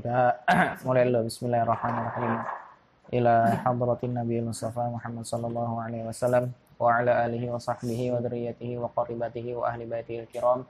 [0.00, 0.32] kita
[0.88, 2.40] mulai dulu Bismillahirrahmanirrahim
[3.20, 8.80] ila hadratin Nabi Mustafa Muhammad sallallahu alaihi wasallam wa ala alihi wa sahbihi wa dzurriyyatihi
[8.80, 10.64] wa qaribatihi wa ahli baitihi kiram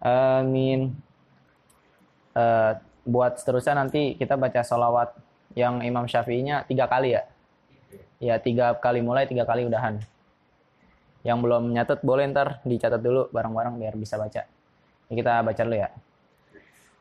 [0.00, 0.96] Amin.
[2.32, 2.72] Uh,
[3.04, 5.12] buat seterusnya nanti kita baca salawat
[5.52, 7.22] yang Imam Syafi'inya tiga kali ya.
[8.20, 10.00] Ya tiga kali mulai, tiga kali udahan.
[11.20, 14.48] Yang belum nyatet boleh ntar dicatat dulu bareng-bareng biar bisa baca.
[15.08, 15.90] Ini kita baca dulu ya.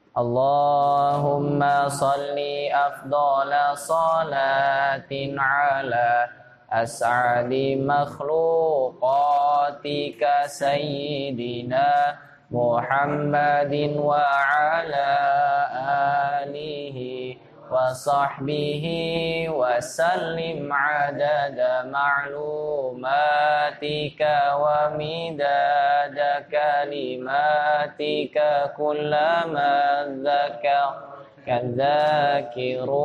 [0.09, 6.38] Allahumma salli afdala salatin ala
[6.69, 12.13] as'adi makhluqatika sayyidina
[12.49, 15.13] Muhammadin wa ala
[16.41, 17.37] alihi
[17.69, 23.09] wa sahbihi wa sallim adada ma'lumatika
[24.57, 24.89] wa
[31.48, 33.04] midada kalimatika kullama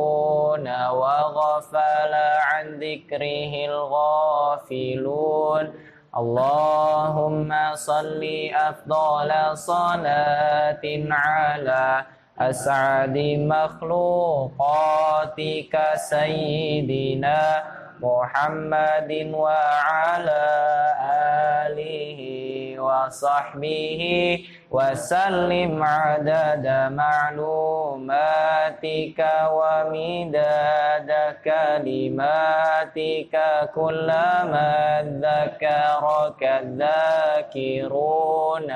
[0.60, 5.64] كالذاكرون وغفل عن ذكره الغافلون
[6.16, 8.22] اللهم صل
[8.54, 12.04] أفضل صلاة على
[12.40, 13.18] أسعد
[13.52, 14.54] مخلوقاتك
[15.94, 17.64] سيدنا
[18.00, 20.44] محمد وعلى
[21.60, 22.33] آله
[22.85, 24.01] وصحبه
[24.71, 26.65] وسلم عدد
[27.01, 27.99] معلوماتك
[29.57, 31.11] ومداد
[31.45, 33.33] كلماتك
[33.75, 34.73] كلما
[35.25, 38.67] ذكرك الذاكرون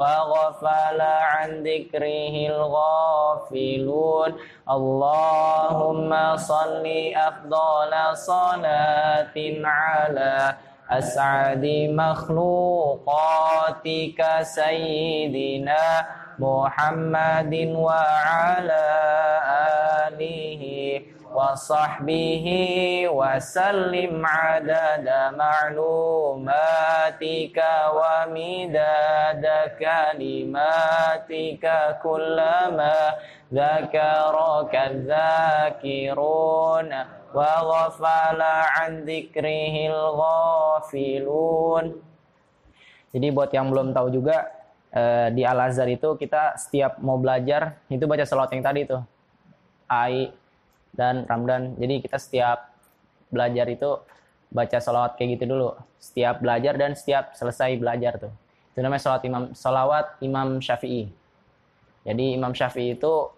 [0.00, 4.30] وغفل عن ذكره الغافلون.
[4.70, 6.86] اللهم صل
[7.28, 10.54] أفضل صلاة على
[10.91, 13.05] أسعد مخلوقاتك
[14.41, 16.05] سيدنا
[16.39, 18.85] محمد وعلى
[20.07, 20.61] آله
[21.35, 22.45] وصحبه
[23.09, 26.37] وسلم عدد معلوماتك
[27.97, 29.45] ومداد
[29.79, 31.65] كلماتك
[32.03, 33.13] كلما
[33.53, 36.89] ذكرك الذاكرون
[37.35, 38.41] وغفل
[38.75, 41.85] عن ذكره الغافلون
[43.15, 44.43] Jadi buat yang belum tahu juga
[44.91, 48.99] eh, di Al Azhar itu kita setiap mau belajar itu baca salawat yang tadi tuh.
[49.87, 50.35] Ai
[50.91, 51.79] dan Ramdan.
[51.79, 52.75] Jadi kita setiap
[53.31, 54.03] belajar itu
[54.51, 55.79] baca salawat kayak gitu dulu.
[55.95, 58.35] Setiap belajar dan setiap selesai belajar tuh.
[58.75, 61.07] Itu namanya salawat Imam salawat Imam Syafi'i.
[62.03, 63.31] Jadi Imam Syafi'i itu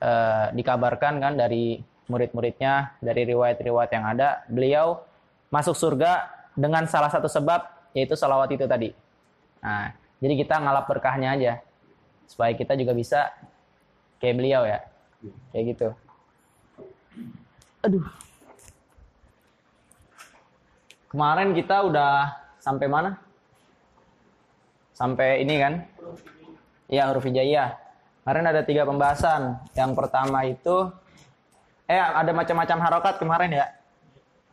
[0.00, 4.99] eh, dikabarkan kan dari murid-muridnya dari riwayat-riwayat yang ada, beliau
[5.47, 7.63] masuk surga dengan salah satu sebab
[7.95, 8.91] yaitu salawat itu tadi.
[9.63, 11.53] Nah, jadi kita ngalap berkahnya aja
[12.27, 13.31] supaya kita juga bisa
[14.19, 14.83] kayak beliau ya,
[15.55, 15.87] kayak gitu.
[17.87, 18.05] Aduh.
[21.11, 23.19] Kemarin kita udah sampai mana?
[24.95, 25.73] Sampai ini kan?
[26.87, 27.75] Iya, huruf hijaiyah.
[28.21, 29.59] Kemarin ada tiga pembahasan.
[29.73, 30.93] Yang pertama itu,
[31.91, 33.65] eh ada macam-macam harokat kemarin ya.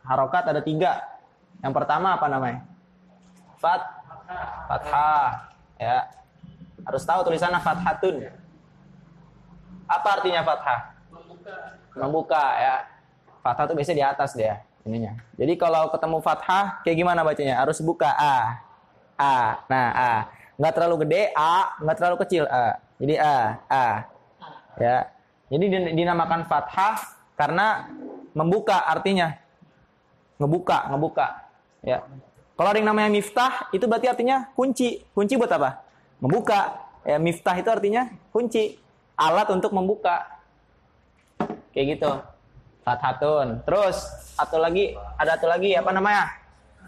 [0.03, 0.99] Harokat ada tiga.
[1.63, 2.67] Yang pertama apa namanya?
[3.59, 3.79] Fat,
[4.67, 5.47] fathah,
[5.79, 6.07] ya.
[6.83, 8.27] Harus tahu tulisannya fathatun.
[9.87, 10.79] Apa artinya fathah?
[11.11, 11.55] Membuka.
[11.95, 12.75] Membuka ya.
[13.39, 15.13] Fathah itu biasanya di atas dia ininya.
[15.35, 17.59] Jadi kalau ketemu fathah kayak gimana bacanya?
[17.59, 18.63] Harus buka a.
[19.19, 19.63] A.
[19.67, 20.11] Nah, a.
[20.59, 22.79] Nggak terlalu gede, a, nggak terlalu kecil, a.
[22.99, 23.35] Jadi a,
[23.67, 23.85] a.
[24.79, 24.97] Ya.
[25.49, 25.65] Jadi
[25.95, 27.87] dinamakan fathah karena
[28.35, 29.39] membuka artinya.
[30.35, 31.27] Ngebuka, ngebuka.
[31.79, 32.03] Ya.
[32.59, 34.99] Kalau ada yang namanya miftah, itu berarti artinya kunci.
[35.15, 35.79] Kunci buat apa?
[36.19, 36.91] Membuka.
[37.07, 38.75] Ya, miftah itu artinya kunci.
[39.15, 40.27] Alat untuk membuka.
[41.71, 42.11] Kayak gitu.
[42.83, 43.63] Fathatun.
[43.63, 44.03] Terus,
[44.35, 46.35] atau lagi, ada atau lagi, apa namanya?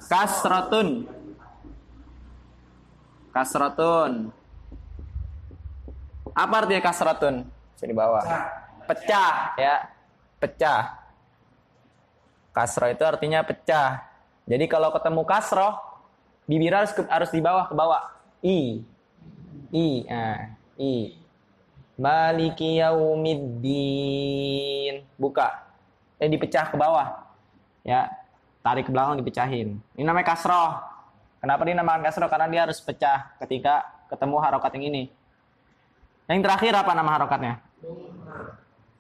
[0.08, 1.08] Kasratun.
[3.32, 4.32] Kasratun.
[6.32, 7.48] Apa artinya kasratun?
[7.76, 8.24] Bisa di bawah.
[8.88, 9.91] Pecah ya.
[10.42, 10.98] Pecah.
[12.52, 14.02] Kasroh itu artinya pecah.
[14.50, 15.78] Jadi kalau ketemu kasroh,
[16.50, 18.10] bibir harus ke, harus di bawah ke bawah.
[18.42, 18.82] I.
[19.70, 20.04] I.
[20.10, 21.16] Nah, I.
[22.02, 23.86] Maliki yaumiddin.
[25.16, 25.62] Buka.
[26.18, 27.22] Eh dipecah ke bawah.
[27.86, 28.10] Ya.
[28.66, 29.78] Tarik ke belakang dipecahin.
[29.98, 30.82] Ini namanya kasroh.
[31.42, 32.30] Kenapa dinamakan kasroh?
[32.30, 35.10] Karena dia harus pecah ketika ketemu harokat yang ini.
[36.30, 37.58] Yang terakhir apa nama harokatnya?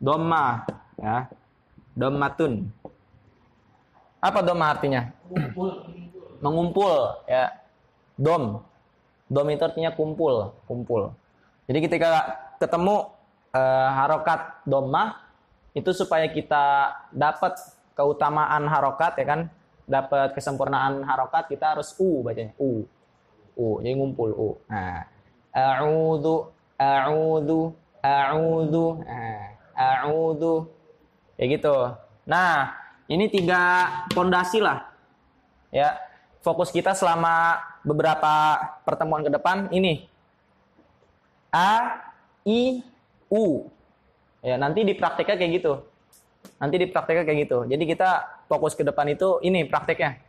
[0.02, 0.66] Doma.
[1.02, 1.28] Ya.
[1.98, 2.70] Domatun.
[4.22, 5.10] Apa doma artinya?
[6.40, 6.94] Mengumpul.
[7.26, 7.58] Ya.
[8.16, 8.62] Dom.
[9.26, 10.54] Dom itu artinya kumpul.
[10.70, 11.12] Kumpul.
[11.66, 13.10] Jadi ketika ketemu
[13.58, 15.18] uh, harokat doma
[15.74, 17.58] itu supaya kita dapat
[17.96, 19.42] keutamaan harokat ya kan
[19.88, 22.84] dapat kesempurnaan harokat kita harus u bacanya u
[23.56, 25.04] u jadi ngumpul u nah
[25.52, 26.48] a'udzu
[26.80, 27.62] a'udzu
[28.04, 29.44] a'udzu nah
[29.76, 30.54] a'udzu
[31.42, 31.74] ya gitu.
[32.30, 32.78] Nah
[33.10, 34.86] ini tiga pondasi lah.
[35.74, 35.98] Ya
[36.46, 40.06] fokus kita selama beberapa pertemuan ke depan ini.
[41.50, 41.98] A
[42.46, 42.86] i
[43.34, 43.66] u.
[44.46, 45.74] Ya nanti di prakteknya kayak gitu.
[46.62, 47.66] Nanti di prakteknya kayak gitu.
[47.66, 48.10] Jadi kita
[48.46, 50.22] fokus ke depan itu ini prakteknya.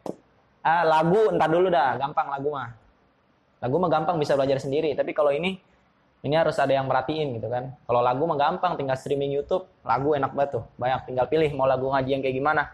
[0.62, 2.70] Ah, lagu entar dulu dah, gampang lagu mah.
[3.58, 5.58] Lagu mah gampang bisa belajar sendiri, tapi kalau ini
[6.22, 7.74] ini harus ada yang merhatiin gitu kan.
[7.82, 10.64] Kalau lagu mah gampang tinggal streaming YouTube, lagu enak banget tuh.
[10.78, 12.70] Banyak tinggal pilih mau lagu ngaji yang kayak gimana.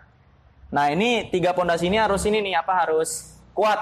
[0.69, 3.81] Nah, ini tiga pondasi ini harus ini nih apa harus kuat.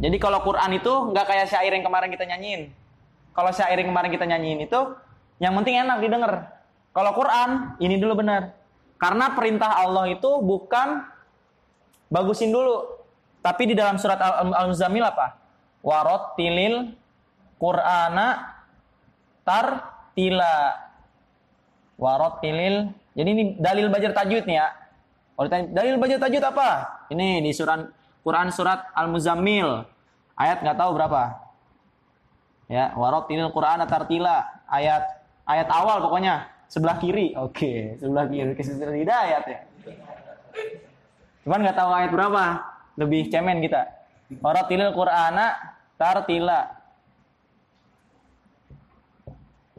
[0.00, 2.72] Jadi kalau Quran itu nggak kayak syair yang kemarin kita nyanyiin.
[3.36, 4.80] Kalau syair yang kemarin kita nyanyiin itu
[5.36, 6.32] yang penting enak didengar.
[6.96, 8.56] Kalau Quran, ini dulu benar.
[8.96, 11.04] Karena perintah Allah itu bukan
[12.08, 12.96] bagusin dulu.
[13.44, 15.36] Tapi di dalam surat Al-Muzammil apa?
[15.84, 16.96] Warot tilil
[17.60, 18.56] Qur'ana
[19.44, 20.88] tartila.
[22.00, 22.88] Warot tilil.
[23.12, 24.72] Jadi ini dalil bajar tajwid nih ya.
[25.36, 26.68] Kalau ditanya, dalil bajar tajwid apa?
[27.12, 27.84] Ini di surat
[28.24, 29.84] Quran surat Al-Muzammil.
[30.40, 31.36] Ayat nggak tahu berapa.
[32.72, 34.64] Ya, warot Qur'ana tartila.
[34.64, 35.04] Ayat
[35.44, 37.36] ayat awal pokoknya sebelah kiri.
[37.36, 39.58] Oke, sebelah kiri ke sebelah hidayat ya.
[41.44, 42.44] Cuman nggak tahu ayat berapa.
[42.96, 43.84] Lebih cemen kita.
[44.40, 46.79] Waratilil Qur'ana tartila.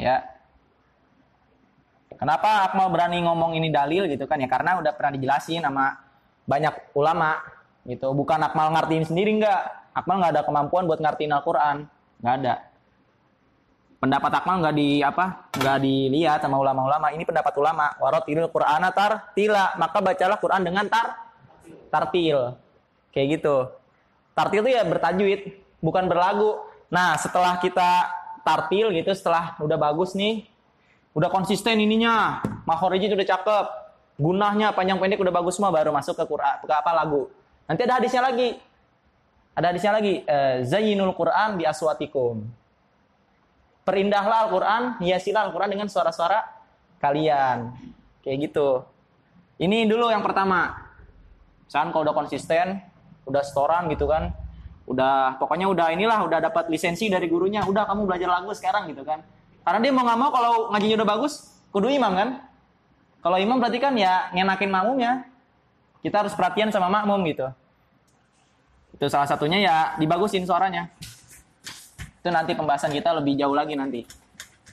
[0.02, 0.26] Ya.
[2.18, 4.50] Kenapa Akmal berani ngomong ini dalil gitu kan ya?
[4.50, 5.94] Karena udah pernah dijelasin sama
[6.50, 7.38] banyak ulama
[7.86, 8.10] gitu.
[8.18, 9.62] Bukan Akmal ngertiin sendiri nggak.
[9.94, 11.86] Akmal nggak ada kemampuan buat ngertiin Al-Quran.
[12.22, 12.54] Nggak ada
[14.02, 18.82] pendapat Akmal nggak di apa nggak dilihat sama ulama-ulama ini pendapat ulama warot ini Quran
[18.98, 21.30] tar tila maka bacalah Quran dengan tar
[21.94, 22.58] tartil
[23.14, 23.70] kayak gitu
[24.34, 25.54] tartil itu ya bertajwid
[25.86, 28.10] bukan berlagu nah setelah kita
[28.42, 30.48] tartil gitu setelah udah bagus nih.
[31.12, 32.40] Udah konsisten ininya.
[32.64, 33.66] Mahoriji udah cakep.
[34.22, 37.28] Gunahnya panjang pendek udah bagus semua baru masuk ke Quran ke apa lagu.
[37.66, 38.60] Nanti ada hadisnya lagi.
[39.58, 40.14] Ada hadisnya lagi.
[40.24, 42.46] Eh, zayyinul Quran bi aswatikum.
[43.82, 46.46] Perindahlah Al-Quran, hiasilah Al-Quran dengan suara-suara
[47.02, 47.74] kalian.
[48.22, 48.86] Kayak gitu.
[49.58, 50.90] Ini dulu yang pertama.
[51.66, 52.78] Misalkan kalau udah konsisten,
[53.26, 54.36] udah setoran gitu kan,
[54.92, 59.08] udah pokoknya udah inilah udah dapat lisensi dari gurunya, udah kamu belajar lagu sekarang gitu
[59.08, 59.24] kan.
[59.64, 61.34] Karena dia mau nggak mau kalau ngajinya udah bagus,
[61.72, 62.30] kudu imam kan.
[63.22, 65.12] Kalau imam berarti kan ya ngenakin makmumnya.
[66.02, 67.46] Kita harus perhatian sama makmum gitu.
[68.98, 70.90] Itu salah satunya ya dibagusin suaranya.
[72.20, 74.02] Itu nanti pembahasan kita lebih jauh lagi nanti.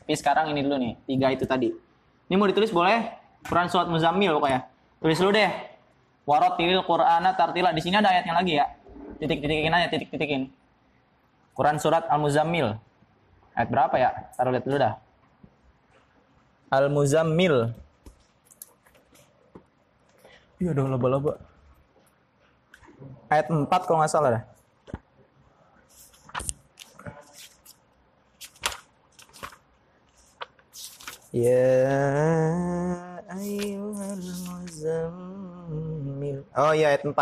[0.08, 1.68] Tapi sekarang ini dulu nih, tiga itu tadi.
[2.28, 3.12] Ini mau ditulis boleh?
[3.44, 4.64] Quran surat Muzammil pokoknya.
[5.04, 5.52] Tulis dulu deh.
[6.28, 7.72] Warot tilil Qur'ana tartila.
[7.72, 8.68] Di sini ada ayatnya lagi ya.
[9.18, 10.50] Titik-titikin aja, titik-titikin.
[11.58, 12.78] Quran surat Al-Muzammil.
[13.58, 14.10] Ayat berapa ya?
[14.38, 14.94] Taruh lihat dulu dah.
[16.70, 17.74] Al-Muzammil.
[20.62, 21.38] Iya dong loba-loba.
[23.30, 24.44] Ayat 4 kalau nggak salah dah.
[31.28, 31.70] Ya
[33.28, 36.40] ayyuhal muzammil.
[36.56, 37.14] Oh ya ayat 4.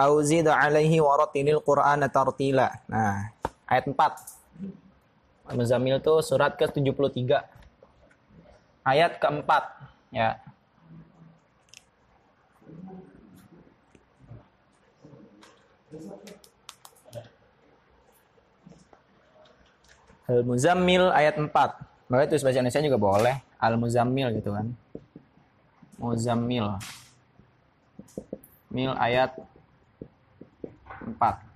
[0.00, 2.72] Auzid alaihi waratilil Qur'ana tartila.
[2.88, 3.28] Nah,
[3.68, 5.52] ayat 4.
[5.52, 7.36] Al-Muzammil itu surat ke-73.
[8.80, 9.76] Ayat keempat,
[10.08, 10.40] ya.
[20.24, 21.50] Al-Muzammil ayat 4.
[22.08, 23.36] Makanya tulis bahasa Indonesia juga boleh.
[23.60, 24.72] Al-Muzammil gitu kan.
[26.00, 26.80] Muzammil.
[28.70, 29.34] Mil ayat
[31.06, 31.49] empat.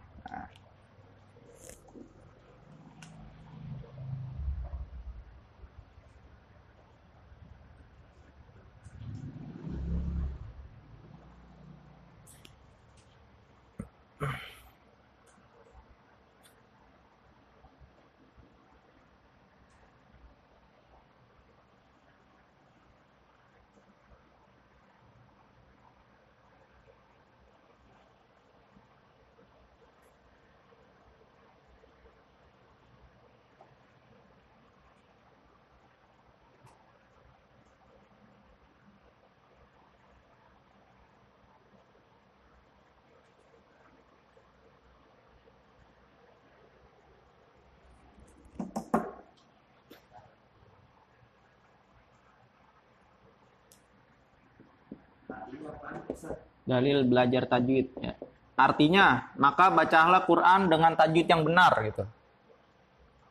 [56.64, 58.16] Dalil belajar tajwid ya.
[58.54, 62.04] Artinya, maka bacalah Quran dengan tajwid yang benar gitu.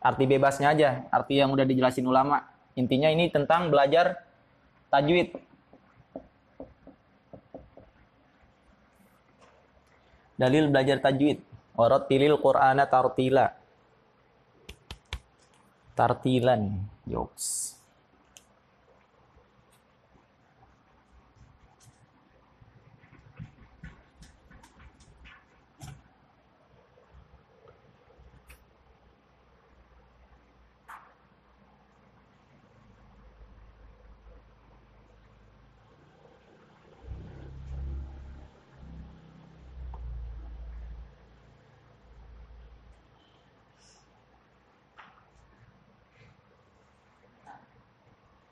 [0.04, 2.44] Arti bebasnya aja, arti yang udah dijelasin ulama.
[2.76, 4.20] Intinya ini tentang belajar
[4.92, 5.32] tajwid.
[10.36, 11.40] Dalil belajar tajwid.
[12.12, 13.48] tilil Qur'ana tartila.
[15.96, 16.84] Tartilan.
[17.08, 17.80] Yoks.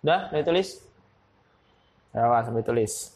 [0.01, 0.81] Udah, udah tulis?
[2.09, 3.13] Ya, sampai tulis.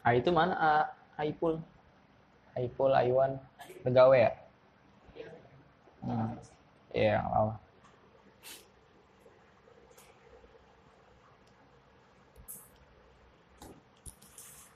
[0.00, 0.56] A itu mana?
[0.56, 0.70] A,
[1.20, 1.60] Aipul.
[2.56, 3.36] Aipul, Aiwan.
[3.84, 4.32] Pegawe ya?
[6.00, 6.32] Hmm.
[6.96, 7.52] Iya, yeah, wow.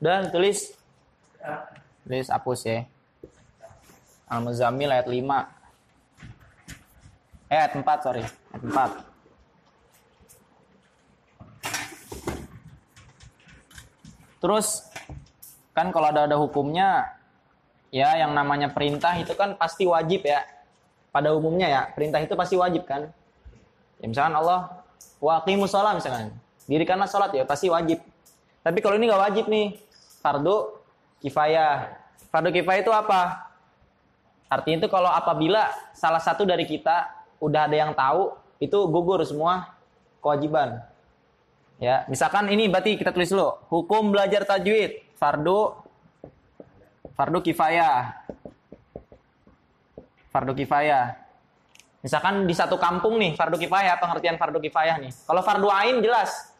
[0.04, 0.76] Udah, tulis.
[2.04, 2.84] Tulis hapus ya.
[4.26, 5.46] Al-Muzammil ayat 5.
[7.46, 8.26] Eh, ayat 4, sorry.
[8.26, 9.06] Ayat 4.
[14.42, 14.82] Terus
[15.70, 17.06] kan kalau ada ada hukumnya
[17.94, 20.42] ya yang namanya perintah itu kan pasti wajib ya.
[21.14, 23.08] Pada umumnya ya, perintah itu pasti wajib kan.
[24.02, 24.84] Ya misalkan Allah
[25.22, 26.34] waqimus sholat misalkan.
[26.66, 28.02] Dirikanlah sholat ya pasti wajib.
[28.66, 29.78] Tapi kalau ini nggak wajib nih,
[30.18, 30.82] fardu
[31.22, 31.94] kifayah.
[32.34, 33.45] Fardu kifayah itu apa?
[34.46, 37.10] Artinya itu kalau apabila salah satu dari kita
[37.42, 38.30] udah ada yang tahu,
[38.62, 39.74] itu gugur semua
[40.22, 40.80] kewajiban.
[41.76, 45.76] Ya, misalkan ini berarti kita tulis dulu, hukum belajar tajwid, fardu
[47.12, 48.24] fardu kifayah.
[50.32, 51.16] Fardu kifayah.
[52.00, 55.12] Misalkan di satu kampung nih, fardu kifayah, pengertian fardu kifayah nih.
[55.26, 56.54] Kalau fardu ain jelas.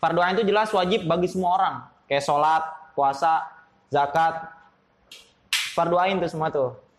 [0.00, 1.74] Fardu ain itu jelas wajib bagi semua orang.
[2.08, 2.62] Kayak sholat,
[2.96, 3.44] puasa,
[3.92, 4.48] zakat.
[5.76, 6.89] Fardu ain itu semua tuh.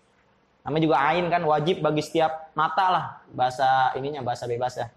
[0.62, 4.88] Namanya juga ain kan wajib bagi setiap mata lah bahasa ininya bahasa bebas ya.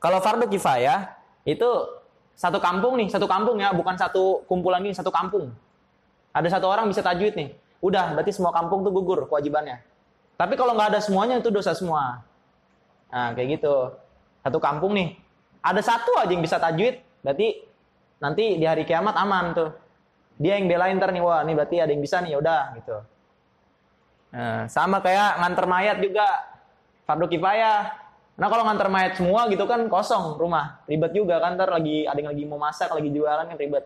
[0.00, 1.14] Kalau fardu kifayah
[1.44, 1.68] itu
[2.32, 5.52] satu kampung nih, satu kampung ya, bukan satu kumpulan ini, satu kampung.
[6.32, 7.52] Ada satu orang bisa tajwid nih.
[7.84, 9.84] Udah, berarti semua kampung tuh gugur kewajibannya.
[10.40, 12.24] Tapi kalau nggak ada semuanya itu dosa semua.
[13.12, 13.94] Nah, kayak gitu.
[14.42, 15.14] Satu kampung nih.
[15.62, 17.62] Ada satu aja yang bisa tajwid, berarti
[18.18, 19.70] nanti di hari kiamat aman tuh.
[20.40, 22.96] Dia yang belain ntar nih, wah ini berarti ada yang bisa nih, ya udah gitu.
[24.32, 26.24] Nah, sama kayak nganter mayat juga
[27.04, 27.92] fardu kifayah.
[28.32, 32.16] Nah kalau nganter mayat semua gitu kan kosong rumah, ribet juga kan ntar lagi ada
[32.16, 33.84] yang lagi mau masak, lagi jualan kan ribet.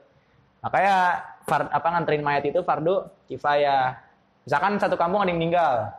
[0.63, 0.97] Makanya
[1.43, 3.99] far, apa nganterin mayat itu fardu kifayah.
[4.47, 5.91] Misalkan satu kampung ada yang meninggal,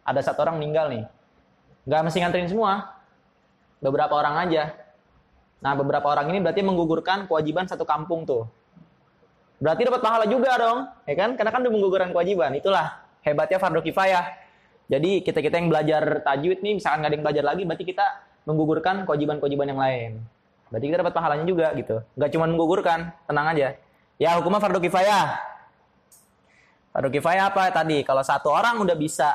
[0.00, 1.04] ada satu orang meninggal nih,
[1.84, 2.88] nggak mesti nganterin semua,
[3.84, 4.72] beberapa orang aja.
[5.60, 8.48] Nah beberapa orang ini berarti menggugurkan kewajiban satu kampung tuh.
[9.60, 11.36] Berarti dapat pahala juga dong, ya kan?
[11.36, 12.56] Karena kan udah menggugurkan kewajiban.
[12.56, 14.24] Itulah hebatnya fardu kifayah.
[14.84, 18.06] Jadi kita-kita yang belajar tajwid nih, misalkan nggak ada yang belajar lagi, berarti kita
[18.44, 20.12] menggugurkan kewajiban-kewajiban yang lain.
[20.68, 22.04] Berarti kita dapat pahalanya juga gitu.
[22.20, 23.68] Nggak cuma menggugurkan, tenang aja.
[24.20, 25.40] Ya hukumnya fardu kifayah.
[26.92, 28.04] Fardu kifayah apa tadi?
[28.04, 29.32] Kalau satu orang udah bisa,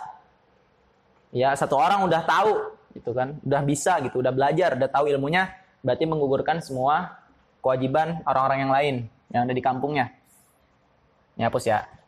[1.34, 2.54] ya satu orang udah tahu,
[2.94, 5.50] gitu kan, udah bisa gitu, udah belajar, udah tahu ilmunya,
[5.82, 7.20] berarti menggugurkan semua
[7.60, 8.96] kewajiban orang-orang yang lain
[9.34, 10.14] yang ada di kampungnya.
[11.38, 11.99] Ini hapus ya.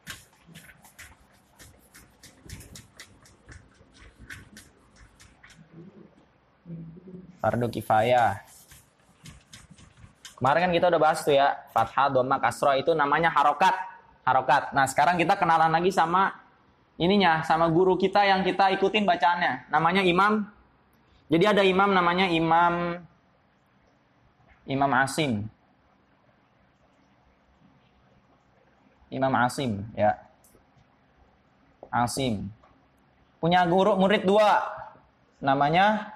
[7.42, 8.38] Fardu kifayah.
[10.38, 13.74] Kemarin kan kita udah bahas tuh ya, fathah, dhamma, kasroh itu namanya harokat.
[14.22, 14.74] Harokat.
[14.74, 16.34] Nah, sekarang kita kenalan lagi sama
[17.02, 19.74] ininya, sama guru kita yang kita ikutin bacaannya.
[19.74, 20.46] Namanya Imam.
[21.32, 23.00] Jadi ada imam namanya Imam
[24.68, 25.48] Imam Asim.
[29.12, 30.16] Imam Asim, ya.
[31.92, 32.48] Asim.
[33.42, 34.64] Punya guru murid dua.
[35.42, 36.14] Namanya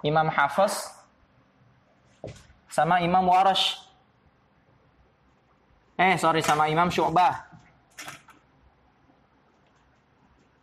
[0.00, 0.88] Imam Hafiz
[2.70, 3.84] sama Imam Warash.
[6.00, 7.44] Eh, sorry sama Imam Syu'bah.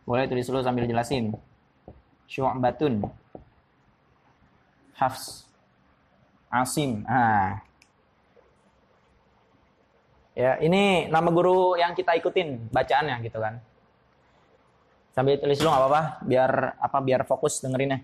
[0.02, 1.36] Boleh tulis dulu sambil jelasin.
[2.26, 3.06] Syu'batun.
[4.98, 5.46] Hafs.
[6.50, 7.06] Asim.
[7.06, 7.62] Ah.
[10.34, 13.62] Ya, ini nama guru yang kita ikutin bacaannya gitu kan.
[15.14, 18.02] Sambil tulis dulu nggak apa-apa, biar apa biar fokus dengerinnya.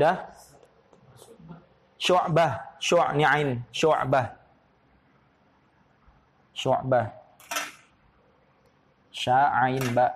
[0.00, 0.16] Dah?
[2.00, 4.32] Syu'bah, syu'ni ni'ain, syu'bah.
[6.56, 7.12] Syu'bah.
[9.12, 10.08] Sya'ain ba.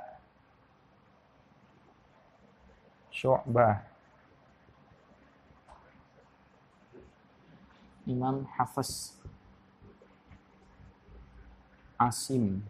[3.12, 3.84] Syu'bah.
[8.09, 9.16] Imam Hafiz
[11.96, 12.64] Asim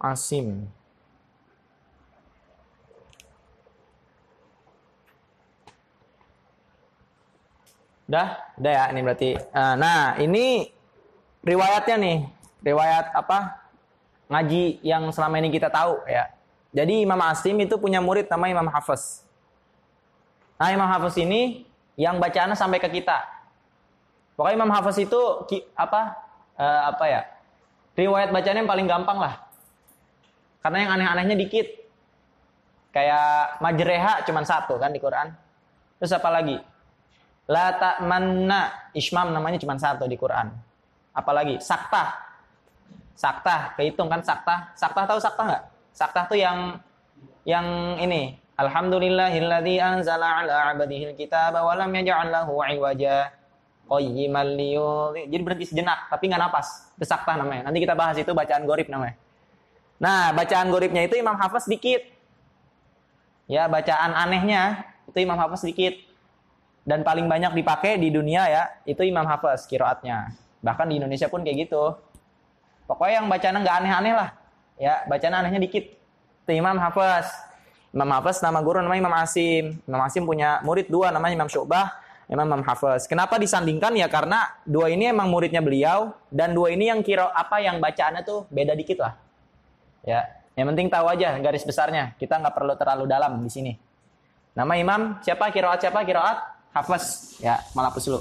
[0.00, 0.72] Asim
[8.06, 9.30] Udah, udah ya ini berarti.
[9.34, 10.70] Eh, nah, ini
[11.42, 12.18] riwayatnya nih.
[12.62, 13.66] Riwayat apa?
[14.30, 16.30] Ngaji yang selama ini kita tahu ya.
[16.74, 19.26] Jadi Imam Asim itu punya murid nama Imam Hafiz.
[20.58, 21.66] Nah, Imam Hafiz ini
[21.98, 23.26] yang bacaannya sampai ke kita.
[24.38, 25.20] Pokoknya Imam Hafiz itu
[25.74, 26.14] apa?
[26.56, 27.20] Uh, apa ya?
[27.96, 29.34] Riwayat bacanya yang paling gampang lah.
[30.62, 31.66] Karena yang aneh-anehnya dikit.
[32.94, 35.32] Kayak majreha cuma satu kan di Quran.
[36.00, 36.60] Terus apa lagi?
[37.46, 38.90] La ta'manna.
[38.90, 40.50] Ismam namanya cuma satu di Quran.
[41.14, 41.62] Apalagi?
[41.62, 42.14] Sakta.
[43.14, 43.78] Sakta.
[43.78, 44.74] Kehitung kan sakta.
[44.74, 45.64] Sakta tahu sakta nggak?
[45.94, 46.78] Sakta tuh yang
[47.46, 48.36] yang ini.
[48.56, 53.28] Alhamdulillahilladzi anzala ala abadihil kitaba wa lam yaj'al lahu 'iwaja
[53.86, 54.56] qayyiman
[55.28, 56.90] Jadi berhenti sejenak tapi nggak napas.
[56.98, 57.68] Itu sakta namanya.
[57.70, 59.14] Nanti kita bahas itu bacaan gorib namanya.
[59.96, 62.04] Nah, bacaan goribnya itu Imam Hafiz sedikit.
[63.46, 66.05] Ya, bacaan anehnya itu Imam Hafiz sedikit
[66.86, 70.30] dan paling banyak dipakai di dunia ya itu Imam Hafiz kiroatnya.
[70.62, 71.98] Bahkan di Indonesia pun kayak gitu.
[72.86, 74.28] Pokoknya yang bacaan nggak aneh-aneh lah.
[74.78, 75.98] Ya bacaan anehnya dikit.
[76.46, 77.26] Itu Imam Hafiz.
[77.90, 79.82] Imam Hafiz nama guru namanya Imam Asim.
[79.82, 81.90] Imam Asim punya murid dua namanya Imam Syu'bah
[82.30, 83.10] Imam Imam Hafiz.
[83.10, 83.90] Kenapa disandingkan?
[83.98, 88.22] Ya karena dua ini emang muridnya beliau dan dua ini yang kira apa yang bacaannya
[88.22, 89.18] tuh beda dikit lah.
[90.06, 90.22] Ya
[90.54, 92.14] yang penting tahu aja garis besarnya.
[92.14, 93.72] Kita nggak perlu terlalu dalam di sini.
[94.54, 95.50] Nama Imam siapa?
[95.50, 96.06] Kiroat siapa?
[96.06, 98.20] Kiroat Hafaz ya malah dulu.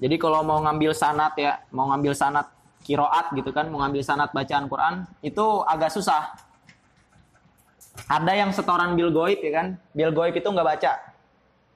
[0.00, 2.48] Jadi kalau mau ngambil sanat ya, mau ngambil sanat
[2.84, 6.32] kiroat gitu kan, mau ngambil sanat bacaan Quran, itu agak susah.
[8.08, 10.92] Ada yang setoran bil goib ya kan, bil goib itu nggak baca.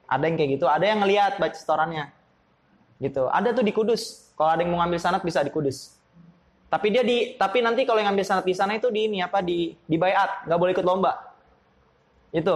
[0.09, 2.09] Ada yang kayak gitu, ada yang ngelihat baca setorannya.
[2.97, 3.29] Gitu.
[3.29, 4.33] Ada tuh di Kudus.
[4.33, 5.93] Kalau ada yang mau ngambil sanat bisa di Kudus.
[6.75, 9.39] Tapi dia di tapi nanti kalau yang ambil sanat di sana itu di ini apa
[9.39, 11.31] di di bayat, nggak boleh ikut lomba.
[12.35, 12.51] Itu.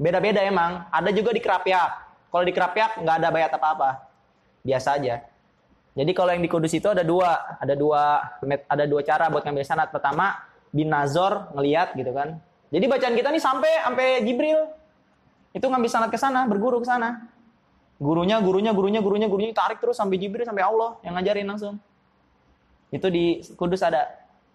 [0.00, 0.88] Beda-beda emang.
[0.88, 1.90] Ada juga di Kerapyak.
[2.32, 4.08] Kalau di Kerapyak nggak ada bayat apa-apa.
[4.64, 5.28] Biasa aja.
[5.92, 8.32] Jadi kalau yang di Kudus itu ada dua, ada dua
[8.64, 9.92] ada dua cara buat ngambil sanat.
[9.92, 10.32] Pertama,
[10.72, 12.40] bin Nazor ngeliat gitu kan.
[12.72, 14.72] Jadi bacaan kita nih sampai sampai Jibril.
[15.52, 17.28] Itu ngambil sanat ke sana, berguru ke sana.
[18.00, 21.76] Gurunya, gurunya, gurunya, gurunya, gurunya tarik terus sampai Jibril sampai Allah yang ngajarin langsung.
[22.88, 24.08] Itu di Kudus ada.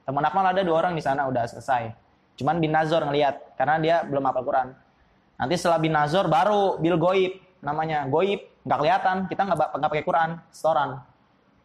[0.03, 1.95] Teman Akmal ada dua orang di sana udah selesai.
[2.35, 4.67] Cuman bin Nazor ngelihat karena dia belum hafal Quran.
[5.39, 8.03] Nanti setelah bin Nazor baru bil goib namanya.
[8.11, 9.17] Goib nggak kelihatan.
[9.31, 10.99] Kita nggak nggak pakai Quran setoran.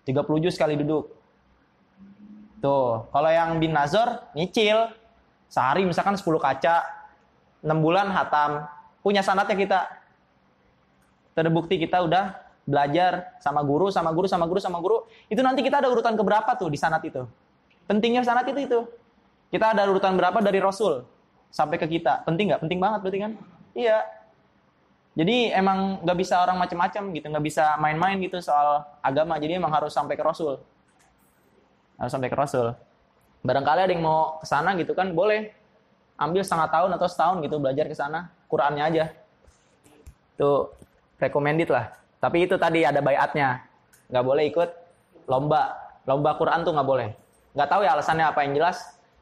[0.07, 1.11] 30 juz sekali duduk.
[2.63, 4.93] Tuh kalau yang bin Nazor nyicil.
[5.49, 6.85] Sehari misalkan 10 kaca
[7.65, 8.69] 6 bulan hatam.
[9.03, 9.81] Punya sanatnya kita.
[11.33, 15.81] Terbukti kita udah belajar sama guru, sama guru, sama guru, sama guru, itu nanti kita
[15.81, 17.25] ada urutan keberapa tuh di sanat itu.
[17.89, 18.81] Pentingnya sanat itu itu.
[19.49, 21.09] Kita ada urutan berapa dari Rasul
[21.49, 22.29] sampai ke kita.
[22.29, 22.61] Penting nggak?
[22.61, 23.33] Penting banget berarti kan?
[23.73, 24.05] Iya.
[25.17, 29.41] Jadi emang nggak bisa orang macam-macam gitu, nggak bisa main-main gitu soal agama.
[29.41, 30.61] Jadi emang harus sampai ke Rasul.
[31.97, 32.77] Harus sampai ke Rasul.
[33.41, 35.57] Barangkali ada yang mau ke sana gitu kan, boleh.
[36.21, 38.29] Ambil setengah tahun atau setahun gitu belajar ke sana.
[38.47, 39.05] Qurannya aja.
[40.37, 40.71] Itu
[41.17, 41.99] recommended lah.
[42.19, 43.63] Tapi itu tadi ada bayatnya.
[44.11, 44.71] Nggak boleh ikut
[45.31, 45.75] lomba.
[46.09, 47.09] Lomba Quran tuh nggak boleh.
[47.55, 48.79] Nggak tahu ya alasannya apa yang jelas.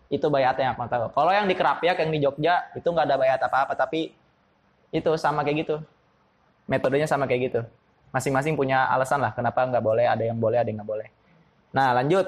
[0.08, 1.12] Itu bayatnya apa tahu.
[1.12, 3.74] Kalau yang di Kerapiak, yang di Jogja, itu nggak ada bayat apa-apa.
[3.74, 4.14] Tapi
[4.94, 5.76] itu sama kayak gitu.
[6.70, 7.60] Metodenya sama kayak gitu.
[8.14, 11.08] Masing-masing punya alasan lah kenapa nggak boleh, ada yang boleh, ada yang nggak boleh.
[11.76, 12.26] Nah lanjut.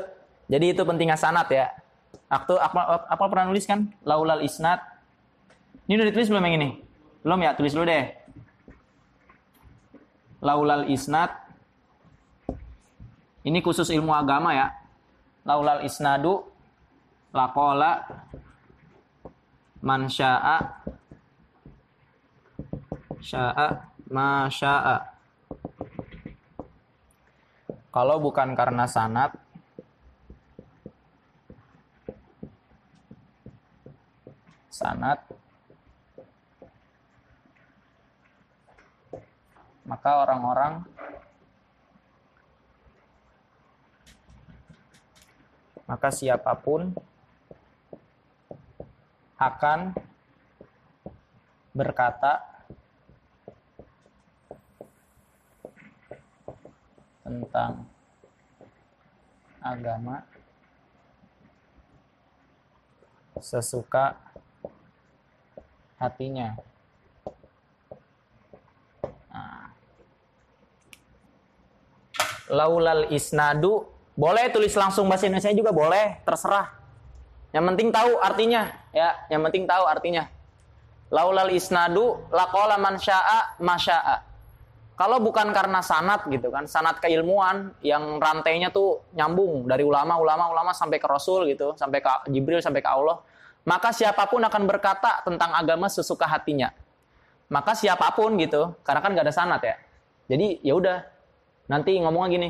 [0.48, 1.72] Jadi itu pentingnya sanat ya.
[2.28, 3.88] Waktu apa, apa pernah nulis kan?
[4.04, 4.80] Laulal isnat.
[5.88, 6.68] Ini udah ditulis belum yang ini?
[7.24, 7.52] Belum ya?
[7.56, 8.27] Tulis dulu deh
[10.42, 11.30] laulal isnad.
[13.46, 14.68] Ini khusus ilmu agama ya.
[15.46, 16.44] Laulal isnadu
[17.32, 18.04] lakola
[19.84, 20.58] man sya'a
[23.22, 23.66] sya'a
[24.10, 24.96] ma sya'a
[27.92, 29.32] kalau bukan karena sanat
[34.72, 35.18] sanat
[39.88, 40.84] maka orang-orang
[45.88, 46.92] maka siapa pun
[49.40, 49.96] akan
[51.72, 52.44] berkata
[57.24, 57.88] tentang
[59.64, 60.28] agama
[63.40, 64.20] sesuka
[65.96, 66.58] hatinya.
[72.50, 73.86] Laulal isnadu.
[74.18, 76.74] Boleh tulis langsung bahasa Indonesia juga boleh terserah.
[77.54, 78.62] Yang penting tahu artinya.
[78.90, 80.26] Ya yang penting tahu artinya.
[81.08, 84.28] Laulal isnadu laqala man syaa masyaa
[84.98, 90.50] kalau bukan karena sanat gitu kan sanat keilmuan yang rantainya tuh nyambung dari ulama ulama
[90.50, 93.22] ulama sampai ke rasul gitu sampai ke Jibril sampai ke Allah.
[93.62, 96.74] Maka siapa pun akan berkata tentang agama sesuka hatinya.
[97.46, 99.76] Maka siapa pun gitu karena kan gak ada sanat ya.
[100.34, 100.98] Jadi ya udah
[101.68, 102.48] Nanti ngomongnya gini,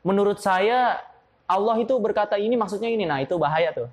[0.00, 0.98] menurut saya
[1.44, 3.88] Allah itu berkata ini maksudnya ini, nah itu bahaya tuh.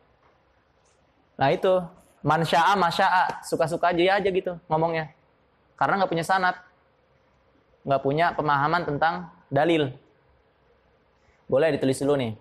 [1.35, 1.83] Nah itu,
[2.23, 5.11] mansya'a, masya'a, suka-suka aja aja gitu ngomongnya.
[5.75, 6.55] Karena nggak punya sanat,
[7.83, 9.91] nggak punya pemahaman tentang dalil.
[11.51, 12.31] Boleh ditulis dulu nih.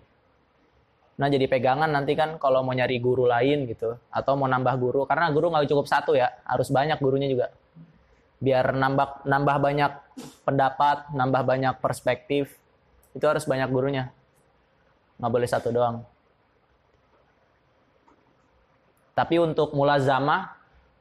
[1.19, 5.03] Nah jadi pegangan nanti kan kalau mau nyari guru lain gitu, atau mau nambah guru,
[5.03, 7.51] karena guru nggak cukup satu ya, harus banyak gurunya juga
[8.39, 9.91] biar nambah nambah banyak
[10.43, 12.55] pendapat, nambah banyak perspektif,
[13.15, 14.11] itu harus banyak gurunya.
[15.19, 16.03] Nggak boleh satu doang.
[19.15, 20.51] Tapi untuk mulazamah,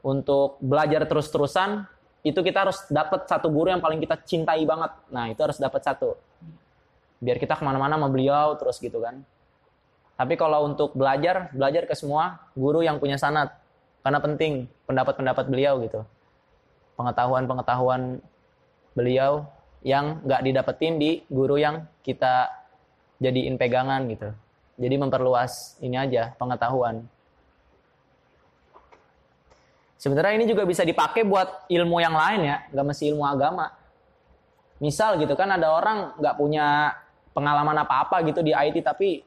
[0.07, 1.83] untuk belajar terus-terusan,
[2.23, 4.95] itu kita harus dapat satu guru yang paling kita cintai banget.
[5.11, 6.15] Nah, itu harus dapat satu.
[7.19, 9.27] Biar kita ke mana-mana sama beliau terus gitu kan.
[10.15, 13.51] Tapi kalau untuk belajar, belajar ke semua guru yang punya sanat.
[14.07, 16.07] Karena penting pendapat-pendapat beliau gitu
[16.95, 18.23] pengetahuan-pengetahuan
[18.95, 19.47] beliau
[19.85, 22.49] yang nggak didapetin di guru yang kita
[23.21, 24.33] jadiin pegangan gitu.
[24.75, 27.07] Jadi memperluas ini aja pengetahuan.
[30.01, 33.73] Sebenarnya ini juga bisa dipakai buat ilmu yang lain ya, nggak mesti ilmu agama.
[34.83, 36.93] Misal gitu kan ada orang nggak punya
[37.33, 39.23] pengalaman apa-apa gitu di IT tapi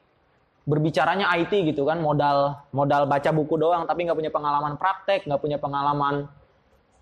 [0.68, 5.40] berbicaranya IT gitu kan modal modal baca buku doang tapi nggak punya pengalaman praktek nggak
[5.40, 6.28] punya pengalaman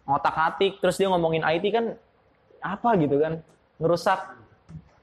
[0.06, 1.98] otak atik terus dia ngomongin IT kan
[2.62, 3.42] apa gitu kan
[3.82, 4.20] ngerusak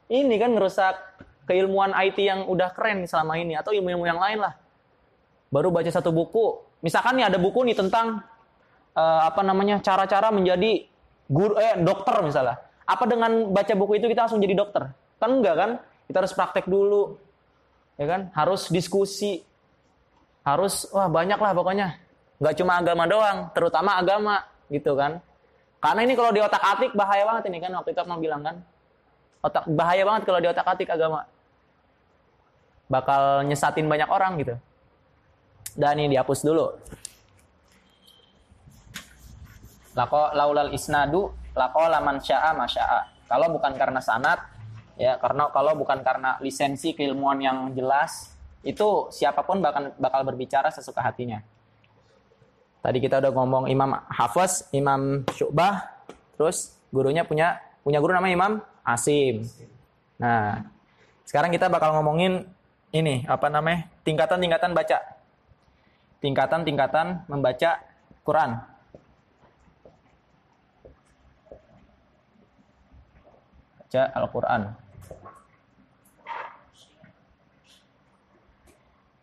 [0.09, 0.95] ini kan ngerusak
[1.47, 4.53] keilmuan IT yang udah keren selama ini atau ilmu-ilmu yang lain lah.
[5.51, 8.23] Baru baca satu buku misalkan nih ada buku nih tentang
[8.95, 10.87] uh, apa namanya cara-cara menjadi
[11.29, 12.59] guru eh dokter misalnya.
[12.83, 14.91] Apa dengan baca buku itu kita langsung jadi dokter?
[15.19, 15.71] Kan enggak kan?
[16.09, 17.15] Kita harus praktek dulu
[17.95, 18.21] ya kan?
[18.35, 19.43] Harus diskusi
[20.43, 21.87] harus wah banyak lah pokoknya.
[22.41, 25.21] Nggak cuma agama doang terutama agama gitu kan.
[25.77, 28.55] Karena ini kalau di otak atik bahaya banget ini kan waktu itu aku bilang kan.
[29.45, 31.29] Otak bahaya banget kalau di otak atik agama.
[32.89, 34.55] Bakal nyesatin banyak orang gitu.
[35.77, 36.73] Dan ini dihapus dulu.
[39.93, 43.29] Lako laulal isnadu lako laman sya'a masya'a.
[43.29, 44.41] Kalau bukan karena sanat
[44.97, 50.69] ya karena kalau bukan karena lisensi keilmuan yang jelas itu siapa pun bakal bakal berbicara
[50.69, 51.41] sesuka hatinya
[52.83, 55.87] Tadi kita udah ngomong Imam Hafiz, Imam Syu'bah,
[56.35, 59.47] terus gurunya punya punya guru namanya Imam Asim.
[60.19, 60.67] Nah,
[61.23, 62.43] sekarang kita bakal ngomongin
[62.91, 63.87] ini apa namanya?
[64.03, 64.99] tingkatan-tingkatan baca.
[66.19, 67.79] Tingkatan-tingkatan membaca
[68.27, 68.59] Quran.
[73.79, 74.61] Baca Al-Qur'an.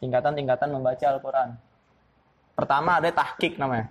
[0.01, 1.70] Tingkatan-tingkatan membaca Al-Qur'an.
[2.61, 3.89] Pertama ada tahkik namanya.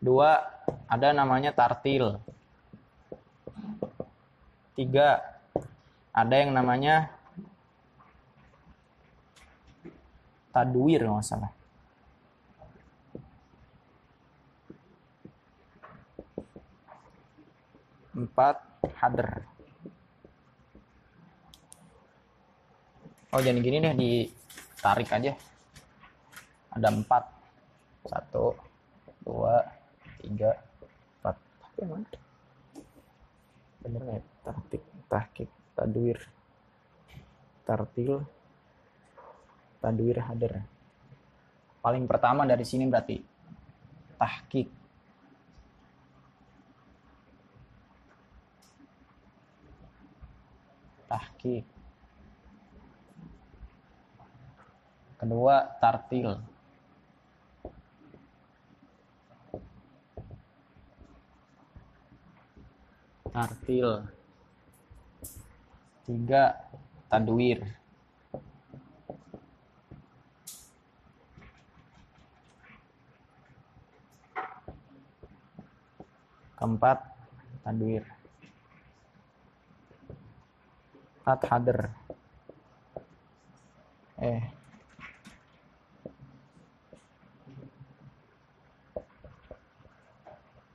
[0.00, 0.40] Dua,
[0.88, 2.16] ada namanya tartil.
[4.72, 5.20] Tiga,
[6.08, 7.12] ada yang namanya
[10.56, 11.52] tadwir nggak salah.
[18.16, 18.56] Empat,
[18.96, 19.44] hader.
[23.36, 23.94] Oh jadi gini deh
[24.80, 25.36] ditarik aja.
[26.72, 27.24] Ada empat.
[28.08, 28.56] Satu,
[29.20, 29.60] dua,
[30.24, 30.56] tiga
[31.20, 31.36] empat.
[31.36, 32.08] Tapi mana?
[33.84, 34.24] Bener nggak?
[34.40, 36.16] Taktik tahkik tadwir.
[37.68, 38.24] Tartil.
[39.84, 40.64] Tadwir hadir
[41.84, 43.20] paling pertama dari sini berarti.
[44.16, 44.68] Tahkik.
[51.04, 51.79] Tahkik
[55.20, 56.40] kedua tartil.
[63.28, 63.88] Tartil.
[66.08, 66.56] Tiga
[67.06, 67.62] tadwir
[76.58, 76.98] keempat
[77.62, 78.04] tadwir
[81.24, 81.78] hadir
[84.20, 84.59] eh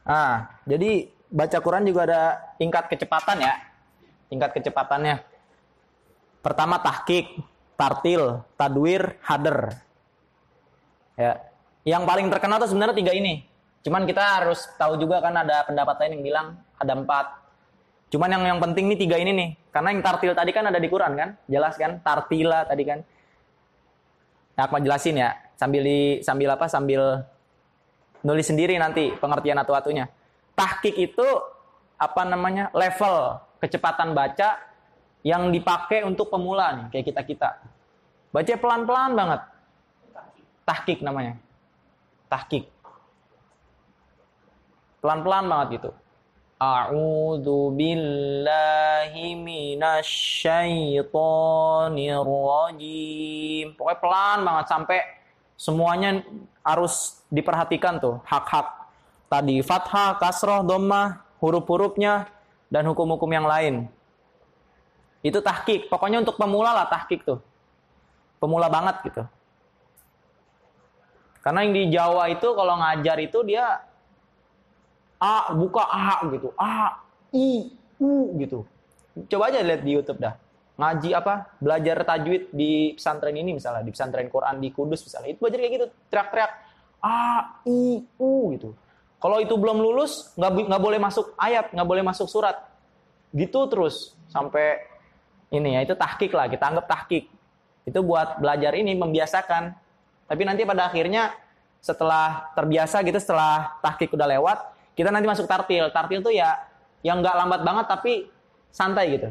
[0.05, 2.21] ah jadi baca Quran juga ada
[2.55, 3.53] tingkat kecepatan ya.
[4.31, 5.21] Tingkat kecepatannya.
[6.41, 7.41] Pertama tahkik,
[7.77, 9.75] tartil, tadwir, hader.
[11.17, 11.41] Ya.
[11.85, 13.45] Yang paling terkenal tuh sebenarnya tiga ini.
[13.85, 16.47] Cuman kita harus tahu juga kan ada pendapat lain yang bilang
[16.81, 17.25] ada empat.
[18.09, 19.49] Cuman yang yang penting nih tiga ini nih.
[19.69, 21.29] Karena yang tartil tadi kan ada di Quran kan?
[21.45, 22.01] Jelas kan?
[22.01, 22.99] Tartila tadi kan.
[24.55, 25.37] Nah, aku mau jelasin ya.
[25.53, 26.65] Sambil di sambil apa?
[26.65, 27.21] Sambil
[28.25, 30.09] nulis sendiri nanti pengertian atu-atunya.
[30.57, 31.27] Tahkik itu
[31.95, 34.57] apa namanya level kecepatan baca
[35.21, 37.49] yang dipakai untuk pemula nih kayak kita kita
[38.33, 39.41] baca pelan pelan banget.
[40.65, 41.37] Tahkik namanya.
[42.25, 42.73] Tahkik
[45.05, 45.93] pelan pelan banget gitu.
[46.57, 53.77] A'udzu billahi minasyaitonir rajim.
[53.77, 55.05] Pokoknya pelan banget sampai
[55.53, 56.25] semuanya
[56.65, 58.89] harus diperhatikan tuh hak-hak
[59.29, 62.25] tadi fathah, kasroh, domah, huruf-hurufnya,
[62.73, 63.85] dan hukum-hukum yang lain.
[65.21, 65.89] Itu tahkik.
[65.89, 67.41] Pokoknya untuk pemula lah tahkik tuh.
[68.37, 69.23] Pemula banget gitu.
[71.41, 73.85] Karena yang di Jawa itu kalau ngajar itu dia
[75.21, 76.49] A buka A gitu.
[76.57, 77.01] A,
[77.33, 78.65] I, U gitu.
[79.29, 80.37] Coba aja lihat di YouTube dah.
[80.75, 81.55] Ngaji apa?
[81.63, 85.31] Belajar tajwid di pesantren ini misalnya, di pesantren Quran di Kudus misalnya.
[85.31, 86.51] Itu belajar kayak gitu, teriak-teriak
[86.99, 87.19] A,
[87.63, 88.75] I, U gitu.
[89.21, 92.59] Kalau itu belum lulus, nggak nggak boleh masuk ayat, nggak boleh masuk surat.
[93.31, 94.83] Gitu terus sampai
[95.53, 97.31] ini ya itu tahkik lah, kita anggap tahkik.
[97.87, 99.71] Itu buat belajar ini membiasakan.
[100.25, 101.31] Tapi nanti pada akhirnya
[101.79, 104.57] setelah terbiasa gitu, setelah tahkik udah lewat,
[104.97, 105.93] kita nanti masuk tartil.
[105.93, 106.65] Tartil tuh ya
[107.05, 108.13] yang nggak lambat banget tapi
[108.73, 109.29] santai gitu.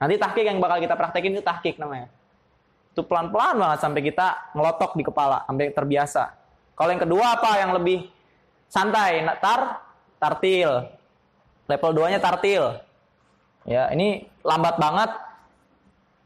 [0.00, 2.08] Nanti tahkik yang bakal kita praktekin itu tahkik namanya.
[2.96, 6.32] Itu pelan-pelan banget sampai kita ngelotok di kepala, sampai terbiasa.
[6.72, 8.08] Kalau yang kedua apa yang lebih
[8.72, 9.20] santai?
[9.36, 9.84] Tar,
[10.16, 10.96] tartil.
[11.70, 12.82] Level 2-nya tartil.
[13.62, 15.14] Ya, ini lambat banget.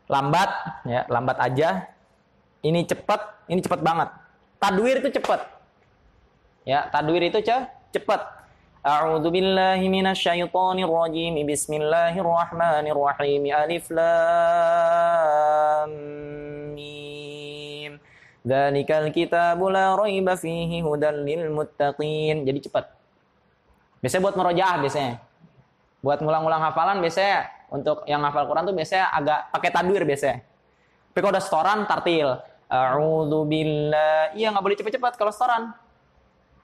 [0.09, 0.48] Lambat,
[0.88, 1.88] ya, lambat aja.
[2.64, 4.09] Ini cepat, ini cepat banget.
[4.57, 5.44] Tadwir itu cepat.
[6.64, 7.44] Ya, tadwir itu
[7.92, 8.20] cepat.
[8.85, 11.35] A'udzu billahi minasyaitonir rajim.
[11.44, 13.42] Bismillahirrahmanirrahim.
[13.48, 15.90] Alif lam
[16.76, 17.96] mim.
[18.44, 22.44] Dzalikal kitabu la raiba fihi hudan lil muttaqin.
[22.44, 22.92] Jadi cepat.
[24.04, 25.16] Biasanya buat merojaah biasanya.
[26.04, 30.44] Buat ngulang-ngulang hafalan biasanya untuk yang hafal Quran tuh biasanya agak pakai tadwir biasanya.
[30.44, 32.28] Tapi kalau udah setoran tartil.
[32.68, 33.48] A'udzu.
[34.36, 35.72] Iya nggak boleh cepet-cepet kalau setoran.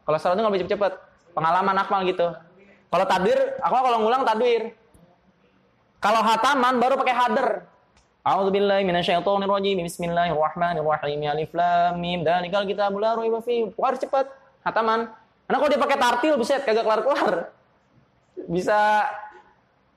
[0.05, 0.92] Kalau setoran itu nggak boleh cepet-cepet.
[1.33, 2.37] Pengalaman akmal gitu.
[2.90, 4.76] Kalau tadwir, aku kalau ngulang tadwir.
[6.05, 7.48] Kalau hataman baru pakai hader.
[8.20, 9.81] A'udzu billahi minasyaitonir rajim.
[9.81, 11.20] Bismillahirrahmanirrahim.
[11.31, 12.26] Alif lam mim.
[12.26, 13.72] Dzalikal kitabul la raiba fihi.
[13.72, 14.29] Harus cepat
[14.68, 15.09] hataman.
[15.48, 17.57] Karena kalau dia pakai tartil bisa kagak kelar-kelar.
[18.50, 19.07] Bisa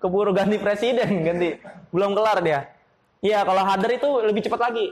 [0.03, 1.55] keburu ganti presiden, ganti.
[1.95, 2.67] Belum kelar dia.
[3.23, 4.91] Iya, kalau hader itu lebih cepat lagi.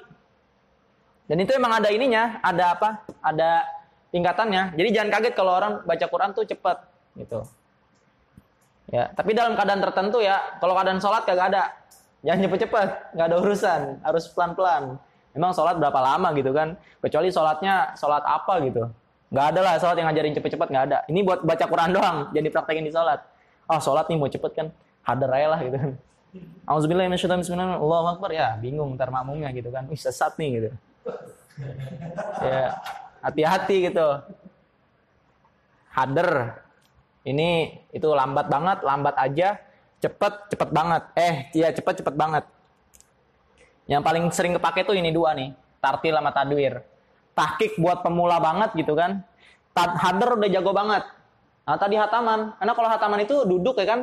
[1.28, 3.04] Dan itu emang ada ininya, ada apa?
[3.20, 3.68] Ada
[4.16, 4.80] tingkatannya.
[4.80, 6.88] Jadi jangan kaget kalau orang baca Quran tuh cepat
[7.20, 7.44] gitu.
[8.92, 11.76] Ya, tapi dalam keadaan tertentu ya, kalau keadaan sholat kagak ada.
[12.22, 15.00] Jangan cepet-cepet, nggak ada urusan, harus pelan-pelan.
[15.34, 16.78] Emang sholat berapa lama gitu kan?
[17.02, 18.92] Kecuali sholatnya sholat apa gitu.
[19.32, 20.98] Nggak ada lah sholat yang ngajarin cepet-cepet, nggak ada.
[21.08, 23.24] Ini buat baca Quran doang, jadi praktekin di sholat.
[23.72, 24.68] Oh sholat nih mau cepet kan,
[25.02, 25.92] hadir aja lah gitu kan.
[26.64, 27.82] Auzubillahiminasyaitonirrajim.
[27.82, 28.32] Allahu Akbar.
[28.32, 29.84] Ya, bingung ntar makmumnya gitu kan.
[29.92, 30.70] Wih, sesat nih gitu.
[32.40, 32.80] Ya
[33.20, 34.08] hati-hati gitu.
[35.92, 36.62] Hader.
[37.22, 39.60] Ini itu lambat banget lambat aja.
[40.02, 41.04] Cepet cepet banget.
[41.14, 42.48] Eh iya cepet cepet banget.
[43.86, 45.54] Yang paling sering kepake tuh ini dua nih.
[45.84, 46.82] Tartil sama tadwir.
[47.36, 49.22] Tahkik buat pemula banget gitu kan.
[49.72, 51.04] Tad, hader udah jago banget.
[51.68, 52.56] Nah tadi hataman.
[52.58, 54.00] Karena kalau hataman itu duduk ya kan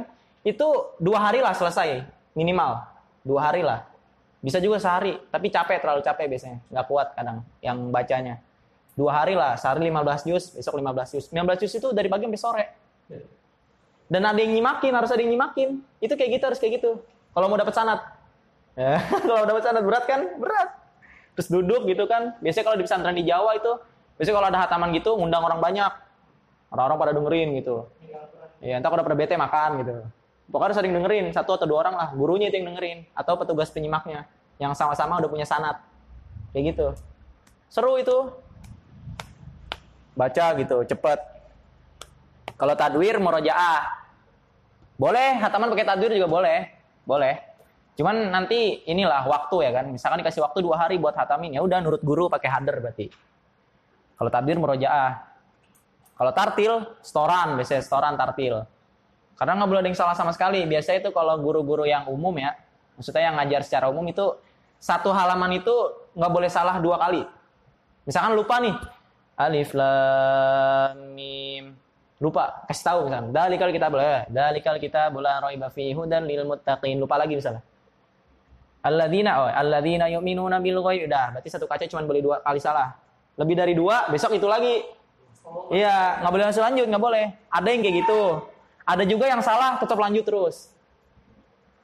[0.46, 0.68] itu
[1.03, 2.83] dua hari lah selesai minimal
[3.27, 3.88] dua hari lah
[4.38, 6.59] bisa juga sehari, tapi capek, terlalu capek biasanya.
[6.70, 8.38] Nggak kuat kadang yang bacanya.
[8.94, 11.24] Dua hari lah, sehari 15 juz, besok 15 juz.
[11.31, 12.64] 15 juz itu dari pagi sampai sore.
[14.07, 15.83] Dan ada yang nyimakin, harus ada yang nyimakin.
[15.98, 17.03] Itu kayak gitu, harus kayak gitu.
[17.35, 18.01] Kalau mau dapat sanat.
[19.27, 20.38] Kalau dapat sanat berat kan?
[20.38, 20.70] Berat.
[21.35, 22.38] Terus duduk gitu kan.
[22.42, 23.79] Biasanya kalau di pesantren di Jawa itu,
[24.18, 25.92] biasanya kalau ada hataman gitu, ngundang orang banyak.
[26.74, 27.87] Orang-orang pada dengerin gitu.
[28.59, 29.94] Ya, entah kalau pada bete makan gitu.
[30.48, 34.24] Pokoknya sering dengerin, satu atau dua orang lah, gurunya itu yang dengerin, atau petugas penyimaknya,
[34.56, 35.76] yang sama-sama udah punya sanat.
[36.56, 36.87] Kayak gitu.
[37.68, 38.32] Seru itu.
[40.16, 41.20] Baca gitu, cepet.
[42.56, 44.08] Kalau tadwir, murojaah.
[44.96, 46.58] Boleh, hataman pakai tadwir juga boleh.
[47.04, 47.44] Boleh.
[47.94, 49.84] Cuman nanti inilah waktu ya kan.
[49.92, 53.12] Misalkan dikasih waktu dua hari buat hatamin, ya udah nurut guru pakai hader berarti.
[54.16, 55.28] Kalau tadwir murojaah.
[56.18, 56.72] Kalau tartil,
[57.04, 58.66] storan, biasanya storan tartil.
[59.38, 60.66] Karena nggak boleh ada yang salah sama sekali.
[60.66, 62.59] Biasanya itu kalau guru-guru yang umum ya,
[62.98, 64.35] maksudnya yang ngajar secara umum itu
[64.83, 65.74] satu halaman itu
[66.18, 67.22] nggak boleh salah dua kali.
[68.03, 68.74] Misalkan lupa nih,
[69.38, 71.79] alif lam mim.
[72.18, 76.98] Lupa kasih tahu misalnya dalikal kita boleh dalikal kita boleh raiba fihi dan lil muttaqin.
[76.98, 77.62] Lupa lagi misalnya.
[78.83, 81.07] Alladzina oh alladzina yu'minuna bil ghaib.
[81.07, 82.98] Udah berarti satu kaca cuma boleh dua kali salah.
[83.38, 84.83] Lebih dari dua besok itu lagi.
[85.70, 87.24] Iya nggak boleh langsung lanjut nggak boleh.
[87.55, 88.20] Ada yang kayak gitu
[88.88, 90.72] ada juga yang salah, tetap lanjut terus.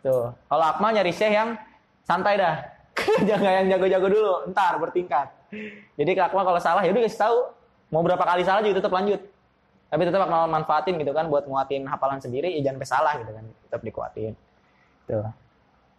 [0.01, 1.61] Tuh, kalau Akmal nyari syekh yang
[2.09, 2.64] santai dah.
[3.29, 5.29] Jangan yang jago-jago dulu, ntar bertingkat.
[6.01, 7.38] Jadi Akmal kalau salah ya udah kasih tahu.
[7.93, 9.21] Mau berapa kali salah juga tetap lanjut.
[9.93, 13.45] Tapi tetap Akmal manfaatin gitu kan buat nguatin hafalan sendiri, ya jangan salah gitu kan.
[13.69, 14.33] Tetap dikuatin.
[15.05, 15.29] Tuh.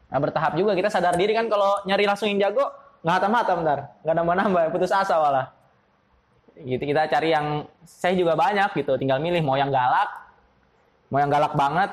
[0.10, 2.66] Nah bertahap juga kita sadar diri kan kalau nyari langsung yang jago,
[3.06, 3.80] nggak hatam-hatam ntar.
[4.02, 5.54] Nggak nambah-nambah, putus asa malah.
[6.58, 10.25] Gitu kita cari yang saya juga banyak gitu, tinggal milih mau yang galak
[11.10, 11.92] Mau yang galak banget,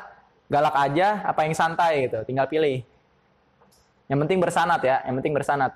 [0.48, 2.84] galak aja, apa yang santai gitu, tinggal pilih.
[4.08, 5.72] Yang penting bersanat ya, yang penting bersanat.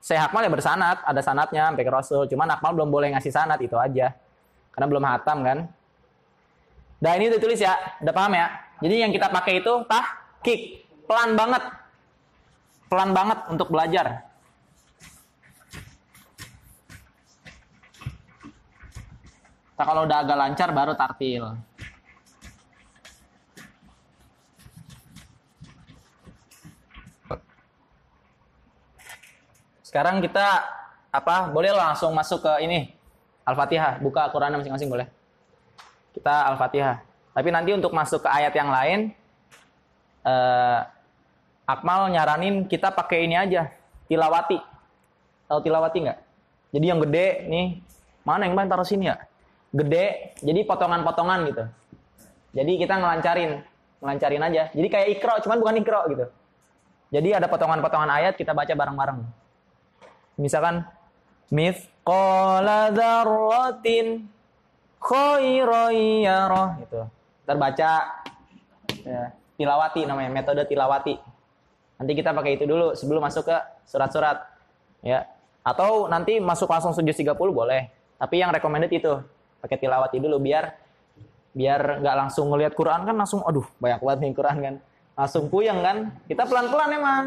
[0.00, 2.24] Saya Akmal ya bersanat, ada sanatnya sampai ke Rasul.
[2.24, 4.16] Cuman Akmal belum boleh ngasih sanat itu aja.
[4.72, 5.58] Karena belum hatam kan.
[7.04, 8.48] Nah ini udah tulis ya, udah paham ya.
[8.80, 11.60] Jadi yang kita pakai itu tah kick, pelan banget.
[12.88, 14.24] Pelan banget untuk belajar.
[19.76, 21.56] Nah, kalau udah agak lancar baru tartil.
[29.90, 30.70] Sekarang kita
[31.10, 31.50] apa?
[31.50, 32.94] Boleh langsung masuk ke ini
[33.42, 35.10] Al-Fatihah, buka Al-Qur'an masing-masing boleh.
[36.14, 37.02] Kita Al-Fatihah.
[37.34, 39.10] Tapi nanti untuk masuk ke ayat yang lain
[40.22, 40.80] eh,
[41.66, 43.66] Akmal nyaranin kita pakai ini aja,
[44.06, 44.62] tilawati.
[45.50, 46.18] Tahu tilawati nggak?
[46.70, 47.66] Jadi yang gede nih,
[48.22, 49.18] mana yang mana taruh sini ya?
[49.74, 51.64] Gede, jadi potongan-potongan gitu.
[52.54, 53.62] Jadi kita ngelancarin,
[54.02, 54.62] ngelancarin aja.
[54.70, 56.26] Jadi kayak ikro, cuman bukan ikro gitu.
[57.10, 59.39] Jadi ada potongan-potongan ayat kita baca bareng-bareng
[60.40, 60.88] misalkan
[61.52, 64.24] mithqala dzarratin
[64.96, 67.00] khairan gitu.
[67.44, 67.92] Terbaca
[69.04, 69.22] ya,
[69.60, 71.18] tilawati namanya, metode tilawati.
[72.00, 74.40] Nanti kita pakai itu dulu sebelum masuk ke surat-surat.
[75.04, 75.28] Ya.
[75.60, 77.92] Atau nanti masuk langsung sujud 30 boleh.
[78.16, 79.20] Tapi yang recommended itu
[79.60, 80.72] pakai tilawati dulu biar
[81.50, 84.74] biar nggak langsung ngelihat Quran kan langsung aduh banyak banget nih Quran kan
[85.18, 87.24] langsung puyeng kan kita pelan-pelan emang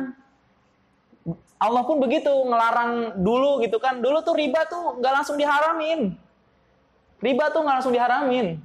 [1.63, 4.03] Allah pun begitu ngelarang dulu gitu kan.
[4.03, 6.11] Dulu tuh riba tuh nggak langsung diharamin.
[7.23, 8.59] Riba tuh nggak langsung diharamin.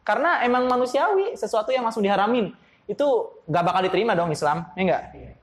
[0.00, 2.56] Karena emang manusiawi sesuatu yang langsung diharamin
[2.88, 3.06] itu
[3.44, 5.02] nggak bakal diterima dong Islam, ya enggak?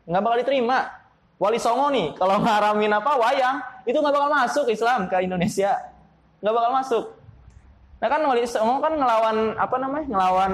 [0.10, 0.78] Nggak bakal diterima.
[1.36, 5.78] Wali Songo nih, kalau ngaramin apa wayang, itu nggak bakal masuk Islam ke Indonesia,
[6.40, 7.06] nggak bakal masuk.
[8.00, 10.52] Nah kan Wali Songo kan ngelawan apa namanya, ngelawan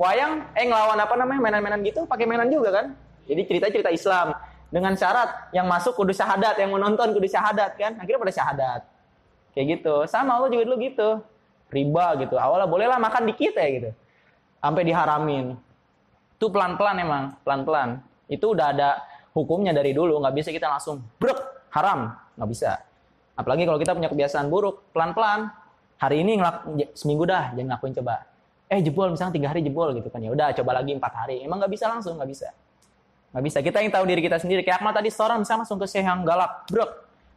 [0.00, 2.86] wayang, eh ngelawan apa namanya, mainan-mainan gitu, pakai mainan juga kan?
[3.28, 4.34] Jadi cerita-cerita Islam
[4.72, 8.00] dengan syarat yang masuk kudu syahadat, yang menonton kudu syahadat kan?
[8.00, 8.80] Akhirnya pada syahadat.
[9.52, 9.94] Kayak gitu.
[10.08, 11.20] Sama Allah juga dulu gitu.
[11.68, 12.40] Riba gitu.
[12.40, 13.90] Awalnya bolehlah makan dikit ya gitu
[14.62, 15.58] sampai diharamin.
[16.38, 17.98] Itu pelan-pelan emang, pelan-pelan.
[18.30, 19.02] Itu udah ada
[19.34, 22.78] hukumnya dari dulu, nggak bisa kita langsung brek haram, nggak bisa.
[23.34, 25.50] Apalagi kalau kita punya kebiasaan buruk, pelan-pelan.
[25.98, 26.56] Hari ini ngelak,
[26.98, 28.26] seminggu dah, jangan ngakuin coba.
[28.66, 30.34] Eh jebol, misalnya tiga hari jebol gitu kan ya.
[30.34, 31.46] Udah coba lagi empat hari.
[31.46, 32.50] Emang nggak bisa langsung, nggak bisa.
[33.32, 33.58] Nggak bisa.
[33.64, 34.60] Kita yang tahu diri kita sendiri.
[34.60, 36.90] Kayak Akmal tadi seorang misalnya langsung ke syekh yang galak, brek,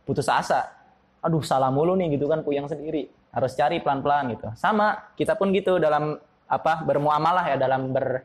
[0.04, 0.68] putus asa.
[1.24, 3.08] Aduh salah mulu nih gitu kan, puyang sendiri.
[3.32, 4.52] Harus cari pelan-pelan gitu.
[4.60, 8.22] Sama, kita pun gitu dalam apa bermuamalah ya dalam ber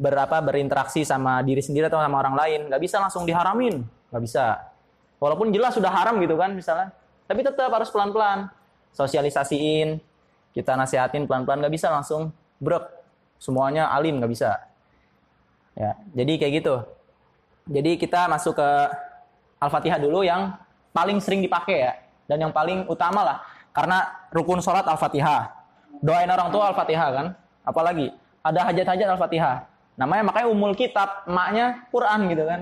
[0.00, 2.60] berapa berinteraksi sama diri sendiri atau sama orang lain.
[2.70, 3.82] Nggak bisa langsung diharamin.
[4.14, 4.44] Nggak bisa.
[5.18, 6.94] Walaupun jelas sudah haram gitu kan misalnya.
[7.26, 8.46] Tapi tetap harus pelan pelan
[8.94, 9.98] sosialisasiin.
[10.54, 12.30] Kita nasihatin pelan pelan nggak bisa langsung.
[12.62, 12.86] Brek
[13.42, 14.18] semuanya alim.
[14.22, 14.50] Nggak bisa
[15.78, 16.74] ya jadi kayak gitu
[17.68, 18.68] jadi kita masuk ke
[19.62, 20.56] al-fatihah dulu yang
[20.92, 21.92] paling sering dipakai ya
[22.28, 23.38] dan yang paling utama lah
[23.72, 25.48] karena rukun sholat al-fatihah
[26.02, 27.26] doain orang tua al-fatihah kan
[27.62, 28.10] Apalagi
[28.42, 29.70] ada hajat-hajat Al-Fatihah.
[29.94, 32.60] Namanya makanya umul kitab, maknya Quran gitu kan.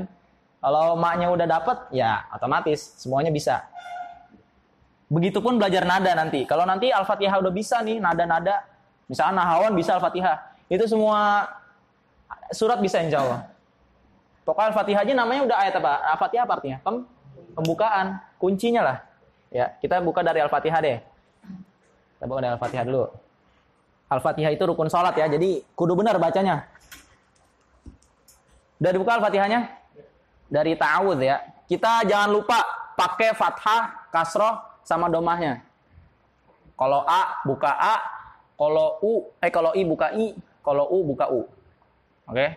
[0.61, 3.64] Kalau maknya udah dapet, ya otomatis semuanya bisa.
[5.08, 6.44] Begitupun belajar nada nanti.
[6.44, 8.61] Kalau nanti Al-Fatihah udah bisa nih, nada-nada.
[9.08, 10.36] Misalnya Nahawan bisa Al-Fatihah.
[10.68, 11.48] Itu semua
[12.51, 13.40] surat bisa insya Allah.
[14.44, 15.92] Pokoknya Al-Fatihah aja namanya udah ayat apa?
[16.16, 16.78] Al-Fatihah apa artinya?
[16.82, 17.07] Pem
[17.55, 18.18] pembukaan.
[18.40, 18.98] Kuncinya lah.
[19.51, 20.98] Ya, kita buka dari Al-Fatihah deh.
[22.18, 23.05] Kita buka dari Al-Fatihah dulu.
[24.11, 26.66] Al-Fatihah itu rukun sholat ya, jadi kudu benar bacanya.
[28.82, 29.70] Udah dibuka Al-Fatihahnya?
[30.51, 31.38] Dari ta'awud ya.
[31.70, 32.59] Kita jangan lupa
[32.98, 35.62] pakai fathah, kasroh, sama domahnya.
[36.74, 37.96] Kalau A, buka A.
[38.59, 40.34] Kalau U, eh kalau I, buka I.
[40.64, 41.46] Kalau U, buka U.
[42.31, 42.39] Oke?
[42.39, 42.51] Okay?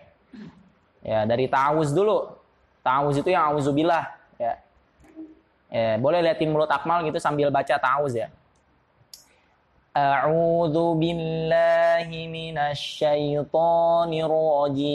[1.04, 2.38] Ya, dari ta'awuz dulu.
[2.80, 4.08] Ta'awuz itu yang auzubillah,
[4.40, 4.54] ya.
[5.68, 5.98] ya.
[5.98, 8.30] boleh liatin mulut Akmal gitu sambil baca ta'awuz ya.
[9.94, 14.90] A'udzu billahi minasyaitonir rajim.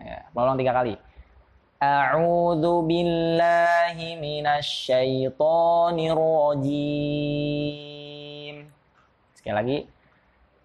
[0.00, 0.96] Ya, ulang tiga kali.
[1.76, 7.76] A'udzu billahi minasyaitonir rajim.
[9.36, 9.84] Sekali lagi.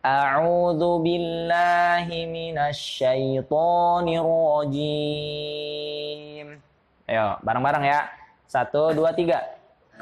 [0.04, 6.60] A'udzu billahi minasyaitonir rajim.
[7.08, 8.12] Ayo, bareng-bareng ya.
[8.44, 9.40] Satu, dua, tiga.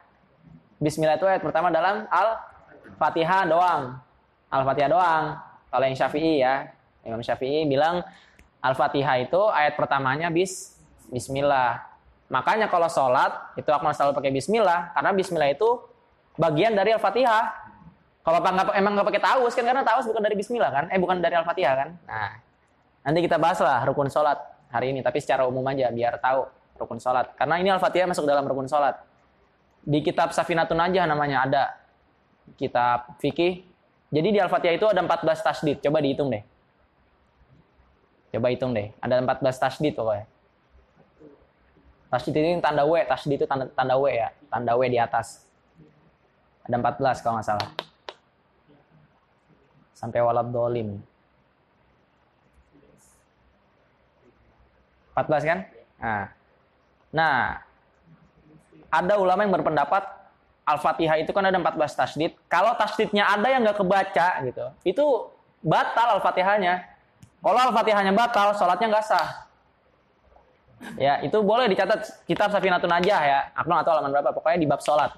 [0.78, 3.98] Bismillah itu ayat pertama dalam Al-Fatihah doang.
[4.46, 5.42] Al-Fatihah doang.
[5.74, 6.70] Kalau yang Syafi'i ya,
[7.02, 8.06] Imam Syafi'i bilang
[8.62, 10.78] Al-Fatihah itu ayat pertamanya bis
[11.10, 11.95] bismillah.
[12.26, 15.68] Makanya kalau sholat itu aku selalu pakai bismillah karena bismillah itu
[16.36, 17.66] bagian dari Al-Fatihah.
[18.26, 18.42] Kalau
[18.74, 20.84] emang nggak pakai taus kan karena taus bukan dari Bismillah kan?
[20.90, 21.88] Eh bukan dari Al-Fatihah kan?
[22.10, 22.34] Nah,
[23.06, 24.34] nanti kita bahas lah rukun sholat
[24.66, 26.42] hari ini, tapi secara umum aja biar tahu
[26.74, 27.38] rukun sholat.
[27.38, 28.98] Karena ini Al-Fatihah masuk dalam rukun sholat.
[29.86, 31.62] Di kitab Safinatun aja namanya ada
[32.58, 33.62] kitab fikih.
[34.10, 35.78] Jadi di Al-Fatihah itu ada 14 tasdid.
[35.78, 36.42] Coba dihitung deh.
[38.34, 38.90] Coba hitung deh.
[38.98, 40.26] Ada 14 tasdid pokoknya.
[42.06, 45.42] Tasdid ini tanda W, tasdid itu tanda, tanda W ya, tanda W di atas.
[46.66, 47.68] Ada 14 kalau nggak salah
[49.96, 51.00] sampai walad dolim.
[55.16, 55.58] 14 kan?
[55.96, 56.28] Nah.
[57.08, 57.64] nah,
[58.92, 60.04] ada ulama yang berpendapat
[60.68, 62.36] Al-Fatihah itu kan ada 14 tasdid.
[62.52, 65.04] Kalau tasdidnya ada yang nggak kebaca gitu, itu
[65.64, 66.84] batal Al-Fatihahnya.
[67.40, 69.45] Kalau Al-Fatihahnya batal, sholatnya nggak sah.
[70.96, 72.24] Ya, itu boleh dicatat.
[72.28, 73.40] Kitab Safinatun Najah ya.
[73.56, 75.12] Aku nggak tahu halaman berapa, pokoknya di bab sholat.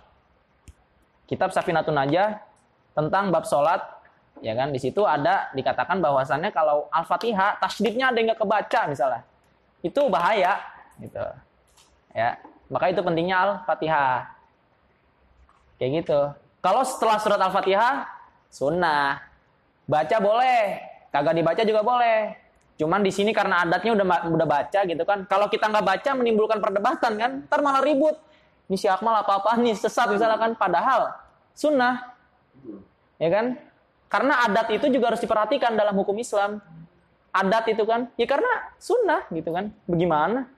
[1.27, 2.39] Kitab Safinatun Najah
[2.95, 3.83] tentang bab sholat
[4.39, 4.71] ya kan?
[4.71, 9.23] Di situ ada dikatakan bahwasannya kalau al-fatihah tasdidnya ada yang nggak kebaca misalnya.
[9.83, 10.63] Itu bahaya
[11.03, 11.23] gitu.
[12.15, 12.39] Ya
[12.71, 14.31] maka itu pentingnya al-fatihah.
[15.77, 16.21] Kayak gitu.
[16.65, 18.09] Kalau setelah surat al-fatihah
[18.49, 19.21] sunnah.
[19.89, 20.81] Baca boleh.
[21.09, 22.48] Kagak dibaca juga boleh
[22.79, 26.62] cuman di sini karena adatnya udah udah baca gitu kan kalau kita nggak baca menimbulkan
[26.62, 28.14] perdebatan kan ntar malah ribut
[28.70, 31.11] ini si Akmal apa apa nih sesat misalnya kan padahal
[31.59, 32.14] sunnah
[33.18, 33.59] ya kan
[34.09, 36.64] karena adat itu juga harus diperhatikan dalam hukum Islam.
[37.29, 39.68] Adat itu kan, ya karena sunnah gitu kan.
[39.85, 40.49] Bagaimana?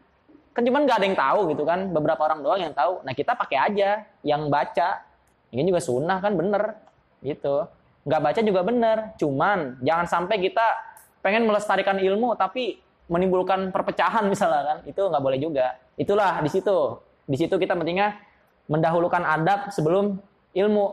[0.54, 1.90] Kan cuman nggak ada yang tahu gitu kan.
[1.90, 3.02] Beberapa orang doang yang tahu.
[3.02, 5.02] Nah kita pakai aja yang baca.
[5.50, 6.78] Ini juga sunnah kan bener
[7.26, 7.66] gitu.
[8.06, 8.98] Nggak baca juga bener.
[9.18, 10.66] Cuman jangan sampai kita
[11.20, 14.78] pengen melestarikan ilmu tapi menimbulkan perpecahan misalnya kan.
[14.86, 15.76] Itu nggak boleh juga.
[15.98, 16.96] Itulah di situ.
[17.26, 18.16] Di situ kita pentingnya
[18.70, 20.18] mendahulukan adab sebelum
[20.54, 20.86] ilmu.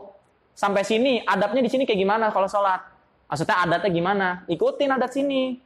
[0.58, 2.82] Sampai sini adabnya di sini kayak gimana kalau sholat?
[3.30, 4.28] Maksudnya adatnya gimana?
[4.50, 5.62] Ikutin adat sini.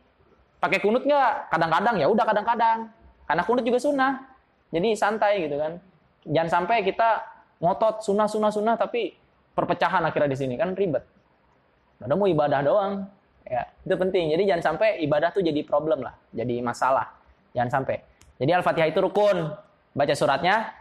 [0.61, 1.49] Pakai kunut nggak?
[1.49, 2.79] Kadang-kadang ya udah kadang-kadang.
[3.25, 4.29] Karena kunut juga sunnah.
[4.69, 5.81] Jadi santai gitu kan.
[6.29, 7.25] Jangan sampai kita
[7.65, 9.17] ngotot sunnah sunnah sunnah tapi
[9.57, 11.05] perpecahan akhirnya di sini kan ribet.
[12.03, 13.07] Udah mau ibadah doang
[13.47, 17.11] ya itu penting jadi jangan sampai ibadah tuh jadi problem lah jadi masalah
[17.53, 18.01] jangan sampai
[18.39, 19.55] jadi al-fatihah itu rukun
[19.93, 20.73] baca suratnya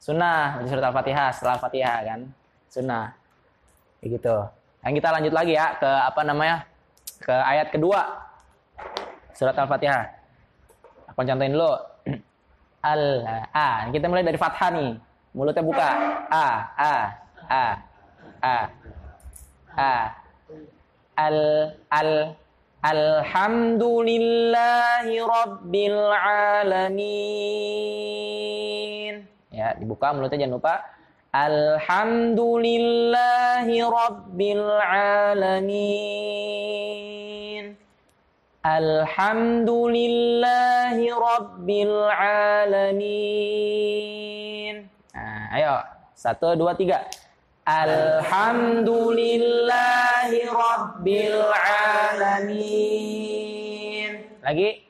[0.00, 2.20] sunnah baca surat al-fatihah setelah al-fatihah kan
[2.68, 3.26] sunnah
[4.00, 4.36] Kayak gitu.
[4.86, 6.62] Dan kita lanjut lagi ya ke apa namanya?
[7.18, 8.22] Ke ayat kedua.
[9.34, 10.04] Surat Al-Fatihah.
[11.12, 11.74] Aku contohin dulu.
[12.92, 13.02] Al
[13.50, 13.90] a.
[13.90, 14.94] Kita mulai dari fathah nih.
[15.34, 15.90] Mulutnya buka.
[16.30, 16.46] A
[16.78, 16.94] a
[17.50, 17.64] a
[18.46, 18.56] a
[19.74, 19.92] a.
[21.16, 22.36] Al al
[22.86, 26.94] Alhamdulillahi Rabbil Alamin.
[29.50, 30.86] Ya, dibuka mulutnya jangan lupa.
[31.36, 35.76] Alhamdulillahi Rabbil Alamin
[38.64, 43.04] Alhamdulillahi Rabbil Alamin
[45.12, 45.76] nah, Ayo,
[46.16, 47.04] satu, dua, tiga
[47.66, 51.42] Alhamdulillahi Rabbil
[52.38, 54.86] Alamin Lagi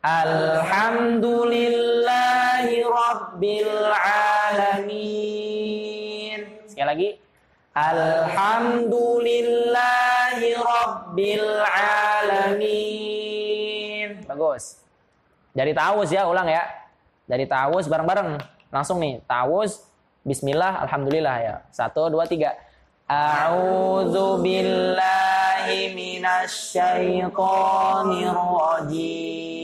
[0.00, 5.24] Alhamdulillahi Rabbil Alamin
[6.74, 7.14] Sekali lagi.
[7.70, 11.50] Alhamdulillahi Rabbil
[12.34, 14.26] Alamin.
[14.26, 14.82] Bagus.
[15.54, 16.66] Dari tawus ya, ulang ya.
[17.30, 18.42] Dari tawus bareng-bareng.
[18.74, 19.86] Langsung nih, tawus.
[20.24, 21.60] Bismillah, Alhamdulillah ya.
[21.68, 22.56] Satu, dua, tiga.
[23.04, 29.60] A'udzu billahi minasyaitonir rajim.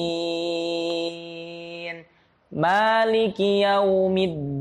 [2.52, 4.60] Maliki Yaumiddin.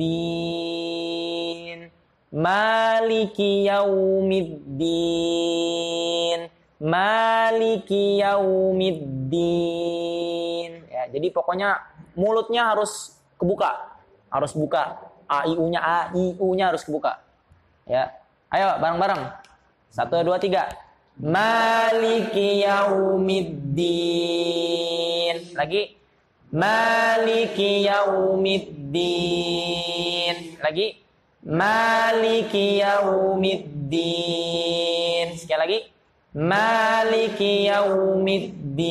[2.30, 4.86] Maliki Yaumiddin.
[6.78, 9.42] Maliki Yaumiddin.
[10.94, 11.82] Ya, jadi pokoknya
[12.14, 13.98] mulutnya harus kebuka.
[14.30, 15.10] Harus buka.
[15.26, 17.18] A I U-nya A I U-nya harus kebuka.
[17.90, 18.14] Ya.
[18.54, 19.26] Ayo bareng-bareng.
[19.90, 20.70] Satu, dua, tiga.
[21.18, 23.74] Maliki Yaumiddin.
[25.58, 25.98] Lagi.
[26.54, 28.98] Maliki Yaumiddin.
[30.62, 31.09] Lagi.
[31.50, 33.98] Maliki Yaumiddin.
[35.34, 35.82] Sekali lagi.
[36.38, 38.86] Maliki Yaumiddin.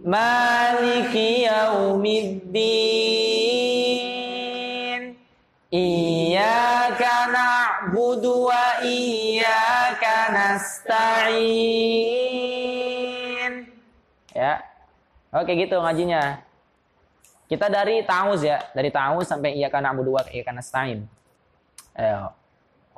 [0.05, 2.53] Maliki Yaumiddin.
[5.73, 11.73] Iyyaka na'budu wa iyyaka nasta'in.
[14.37, 14.61] Ya.
[15.33, 16.45] Oke gitu ngajinya.
[17.47, 21.07] Kita dari ta'awuz ya, dari ta'awuz sampai iyyaka na'budu wa iyyaka nasta'in.
[21.95, 22.35] Ayo.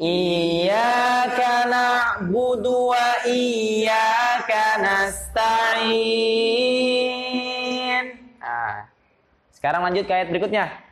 [0.00, 5.90] Iyyaka na'budu wa iyyaka nasta'in.
[8.40, 8.88] Nah,
[9.52, 10.89] sekarang lanjut ke ayat berikutnya.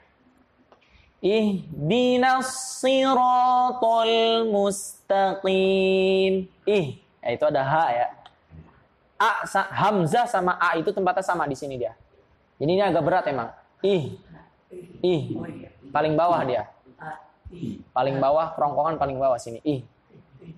[1.19, 6.47] Ihdinas siratal mustaqim.
[6.63, 8.07] Ih, ya itu ada H ya.
[9.19, 9.43] A,
[9.75, 11.99] Hamzah sama A itu tempatnya sama di sini dia.
[12.63, 13.51] Jadi ini agak berat emang.
[13.83, 14.15] Ih,
[15.03, 15.35] ih,
[15.91, 16.71] paling bawah dia.
[17.91, 19.59] Paling bawah, kerongkongan paling bawah sini.
[19.67, 19.83] Ih.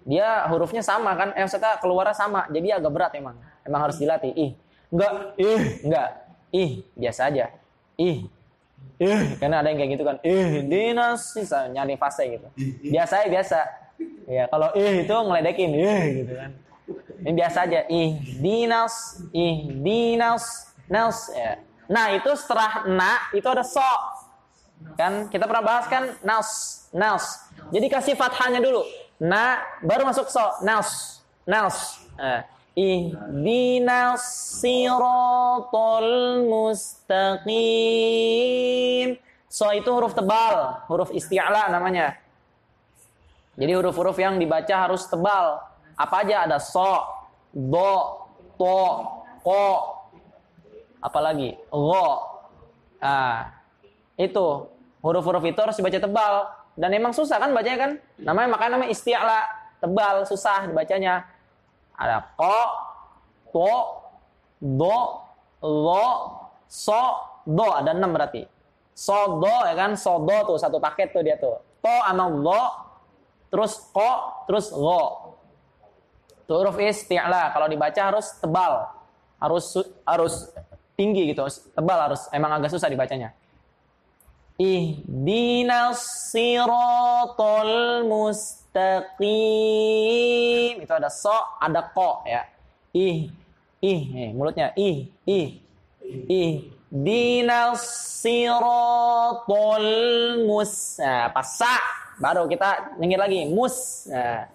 [0.05, 1.33] Dia hurufnya sama kan?
[1.33, 2.45] Eh, maksudnya keluarnya sama.
[2.53, 3.39] Jadi agak berat emang.
[3.65, 4.33] Emang harus dilatih.
[4.37, 4.53] Ih.
[4.91, 6.09] Enggak, ih, enggak.
[6.51, 7.55] Ih, biasa aja.
[7.95, 8.27] Ih,
[9.01, 10.17] eh karena ada yang kayak gitu kan.
[10.21, 12.49] Eh dinas sisa nyari fase gitu.
[12.85, 13.61] Biasa ya biasa.
[14.29, 15.71] Ya kalau eh itu ngeledekin.
[15.73, 16.51] Eh gitu kan.
[17.25, 17.81] Ini biasa aja.
[17.89, 21.57] Ih dinas ih dinas nas ya.
[21.89, 23.81] Nah itu setelah na itu ada so.
[25.01, 26.49] Kan kita pernah bahas kan nas
[26.93, 27.49] nas.
[27.73, 28.85] Jadi kasih fathahnya dulu.
[29.17, 30.45] Na baru masuk so.
[30.61, 32.05] Nas nas.
[32.21, 32.60] Nah.
[32.79, 34.23] Ihdinas
[34.63, 36.11] siratal
[36.47, 37.51] mustaqim.
[39.51, 42.15] So itu huruf tebal, huruf isti'la namanya.
[43.59, 45.59] Jadi huruf-huruf yang dibaca harus tebal.
[45.99, 47.03] Apa aja ada so,
[47.53, 47.95] do,
[48.55, 48.81] to,
[49.43, 49.65] ko,
[51.03, 52.09] apalagi go.
[53.03, 53.59] Ah,
[54.15, 56.35] itu huruf-huruf itu harus dibaca tebal
[56.77, 57.93] dan emang susah kan bacanya kan?
[58.23, 59.41] Namanya makanya namanya isti'la,
[59.83, 61.27] tebal, susah dibacanya.
[62.01, 62.57] Ada ko,
[63.53, 63.73] to,
[64.57, 64.97] do,
[65.61, 66.07] lo,
[66.65, 66.97] so,
[67.45, 67.69] do.
[67.69, 68.49] Ada enam berarti.
[68.97, 70.01] So, do ya kan.
[70.01, 71.61] So, do tuh satu paket tuh dia tuh.
[71.85, 72.63] To sama lo,
[73.53, 75.37] terus ko, terus lo.
[76.49, 77.53] Tuh huruf isti'la.
[77.53, 78.89] Kalau dibaca harus tebal.
[79.41, 80.49] Harus harus
[80.97, 81.45] tinggi gitu.
[81.77, 82.29] Tebal harus.
[82.33, 83.33] Emang agak susah dibacanya.
[84.61, 89.27] Ihdinas siratal mustaqim mustaqim
[90.79, 92.47] itu ada so ada ko ya.
[92.95, 93.31] Ih
[93.83, 94.71] ih nih, mulutnya.
[94.79, 95.59] Ih ih
[96.31, 96.71] ih.
[96.91, 97.83] Dinas
[98.23, 99.87] siratal
[100.43, 100.99] mus.
[100.99, 101.79] Nah, pas sa
[102.19, 103.47] baru kita nyengir lagi.
[103.51, 104.07] Mus.
[104.11, 104.47] Nah,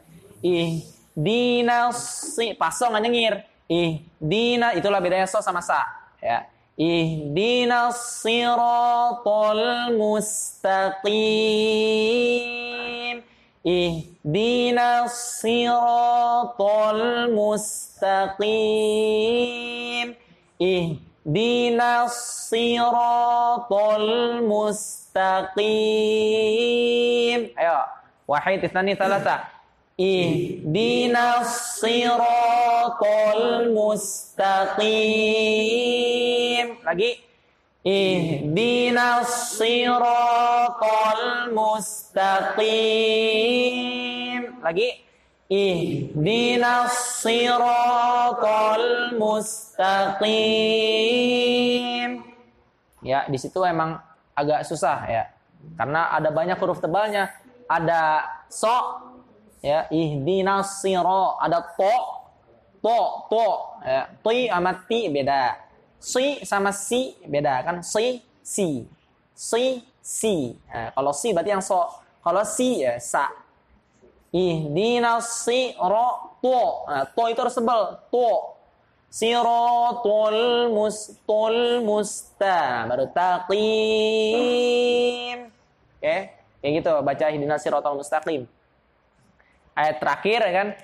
[0.44, 0.84] ih
[1.16, 1.96] dinas
[2.36, 3.44] si nggak nyengir.
[3.68, 5.84] Ih dina itulah bedanya so sama sa
[6.24, 6.48] ya.
[6.76, 10.96] Ihdinas siratal mustaqim
[13.67, 16.61] اهدنا الصراط
[19.21, 20.15] المستقيم
[20.63, 23.73] اهدنا الصراط
[26.51, 27.79] المستقيم ayo
[28.31, 29.37] wahid itsani thalatha
[30.01, 33.03] اهدنا الصراط
[35.41, 37.11] المستقيم lagi
[37.86, 42.66] Ihdinas siratal mustaqim.
[44.58, 45.06] Lagi.
[45.46, 50.26] Ihdinas siratal mustaqim.
[53.06, 54.02] Ya, di situ emang
[54.34, 55.30] agak susah ya.
[55.78, 57.30] Karena ada banyak huruf tebalnya.
[57.70, 58.98] Ada so
[59.62, 61.94] ya, ihdinas ada to,
[62.82, 63.48] to, to,
[63.86, 65.65] ya, ti sama ti beda
[66.06, 67.82] si sama si beda kan?
[67.82, 68.86] Si si.
[69.34, 70.54] Si si.
[70.70, 71.82] Nah, kalau si berarti yang so
[72.22, 73.34] kalau si ya sa.
[74.36, 76.60] Ihdina si ro to
[76.92, 78.54] nah, to itu harus sebel to.
[79.16, 83.56] Siratul mustul musta baru taqim.
[85.48, 86.36] Oke okay?
[86.60, 88.44] kayak gitu baca ihdina siratul mustaqim.
[89.72, 90.76] Ayat terakhir ya kan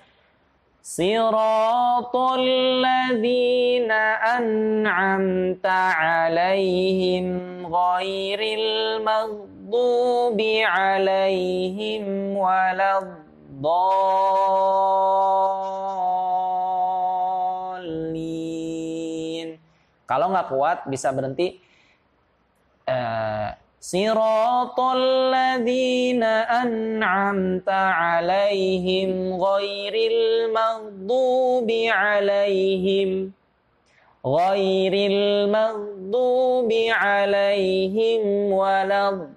[0.86, 3.90] صراط الذين
[4.38, 7.26] أنعمت عليهم
[7.66, 12.04] غير المغضوب عليهم
[12.38, 14.36] ولا الضالين
[20.06, 21.58] kalau nggak kuat bisa berhenti
[22.86, 26.22] uh, صراط الذين
[26.62, 33.10] أنعمت عليهم غير المغضوب عليهم
[34.26, 39.30] Ghairil maghdubi alaihim waladdallin.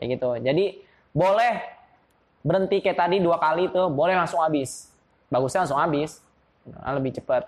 [0.00, 0.32] Kayak gitu.
[0.40, 0.80] Jadi
[1.12, 1.60] boleh
[2.40, 4.88] berhenti kayak tadi dua kali tuh, boleh langsung habis.
[5.28, 6.24] Bagusnya langsung habis.
[6.64, 7.44] Nah, lebih cepat.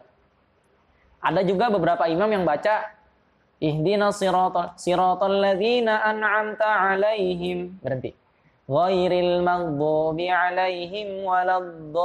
[1.24, 2.92] Ada juga beberapa imam yang baca
[3.64, 7.80] Ihdina siratal siratal ladzina an'amta alaihim.
[7.80, 8.12] Berhenti.
[8.68, 11.96] Ghairil maghdubi alaihim waladdallin.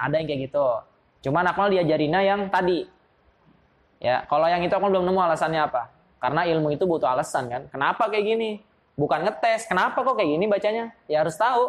[0.00, 0.80] Ada yang kayak gitu.
[1.28, 2.88] Cuman Akmal diajarinnya yang tadi.
[4.00, 5.92] Ya, kalau yang itu Akmal belum nemu alasannya apa.
[6.24, 7.68] Karena ilmu itu butuh alasan kan.
[7.68, 8.64] Kenapa kayak gini?
[8.96, 9.68] Bukan ngetes.
[9.68, 10.96] Kenapa kok kayak gini bacanya?
[11.04, 11.68] Ya harus tahu.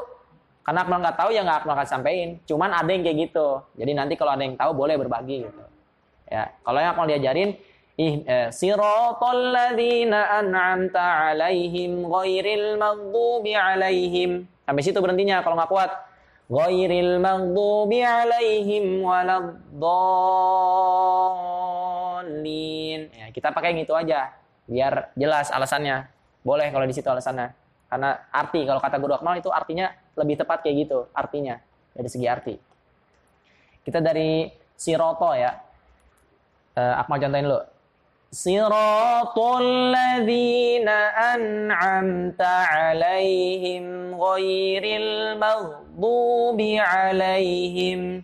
[0.63, 2.37] Karena Akmal nggak tahu ya nggak Akmal akan sampein.
[2.45, 3.63] Cuman ada yang kayak gitu.
[3.79, 5.63] Jadi nanti kalau ada yang tahu boleh berbagi gitu.
[6.29, 7.57] Ya, kalau yang akan diajarin
[7.97, 14.45] eh, siratal ladzina an'amta alaihim ghairil maghdubi alaihim.
[14.63, 15.91] Sampai situ berhentinya kalau nggak kuat.
[16.49, 19.59] Ghairil maghdubi alaihim waladdallin.
[23.09, 24.37] Ya, kita pakai yang itu aja
[24.69, 26.05] biar jelas alasannya.
[26.45, 27.58] Boleh kalau di situ alasannya.
[27.89, 31.57] Karena arti kalau kata guru Akmal itu artinya lebih tepat kayak gitu artinya
[31.89, 32.55] dari segi arti.
[33.81, 34.45] Kita dari
[34.77, 35.57] siroto ya
[36.77, 37.61] uh, Akmal contohin dulu.
[38.29, 48.21] Siratul ladzina an'amta alaihim ghairil maghdubi alaihim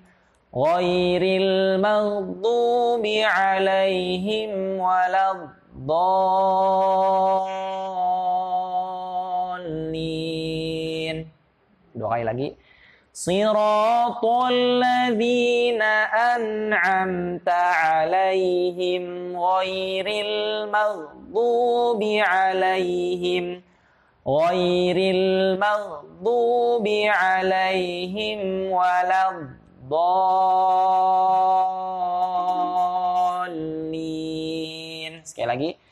[0.54, 4.78] ghairil maghdubi alaihim
[11.96, 12.50] Dua kali lagi.
[13.16, 15.82] صراط الذين
[16.36, 19.04] أنعمت عليهم
[19.40, 23.62] غير المغضوب عليهم
[24.28, 28.40] غير المغضوب عليهم
[28.72, 30.04] ولا الضالين.
[35.24, 35.85] Sekali lagi.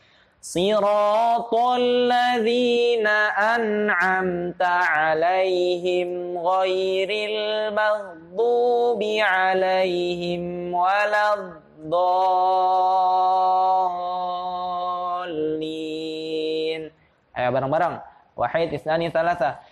[0.43, 11.71] صراط الذين أنعمت عليهم غير المغضوب عليهم ولا الضالين.
[17.31, 18.03] Ayo bareng-bareng.
[18.35, 19.63] Wahid isnani thalatha.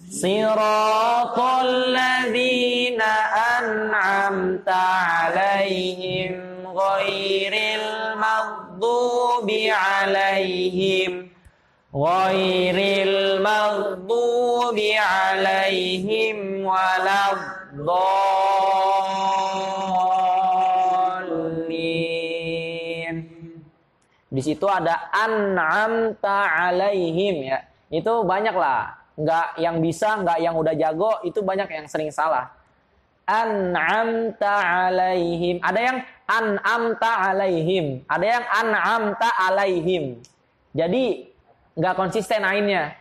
[0.00, 3.02] صراط الذين
[3.58, 6.32] أنعمت عليهم
[6.72, 11.28] غير المغضوب maghdubi alaihim
[11.92, 17.26] Ghairil maghdubi alaihim waladdallin
[24.30, 27.60] Di situ ada an'amta alaihim ya.
[27.92, 28.96] Itu banyak lah.
[29.20, 32.48] nggak yang bisa, nggak yang udah jago, itu banyak yang sering salah.
[33.28, 35.60] An'amta alaihim.
[35.60, 36.00] Ada yang
[36.30, 38.06] an'amta alaihim.
[38.06, 40.22] Ada yang an'amta alaihim.
[40.70, 41.26] Jadi
[41.74, 42.94] nggak konsisten ainnya.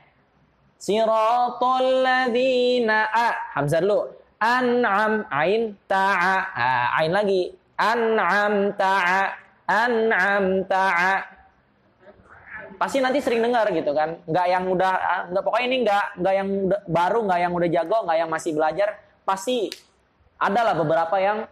[0.81, 3.53] Siratal ladzina a.
[3.53, 4.09] Hamzah dulu.
[4.41, 6.37] An'am ain ta'a.
[6.97, 7.53] Ain lagi.
[7.77, 11.37] An'am ta'a an'am ta'a
[12.79, 14.17] pasti nanti sering dengar gitu kan.
[14.23, 14.93] Nggak yang udah
[15.29, 18.51] nggak pokoknya ini nggak nggak yang udah, baru nggak yang udah jago nggak yang masih
[18.55, 18.89] belajar.
[19.27, 19.67] Pasti
[20.39, 21.43] ada lah beberapa yang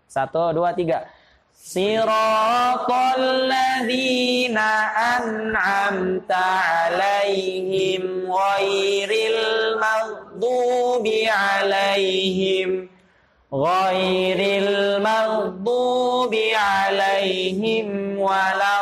[0.08, 1.10] Satu, dua, tiga.
[1.56, 12.92] Siratal ladzina an'amta 'alaihim ghairil maghdubi 'alaihim
[13.48, 18.76] ghairil maghdubi 'alaihim waladdallin.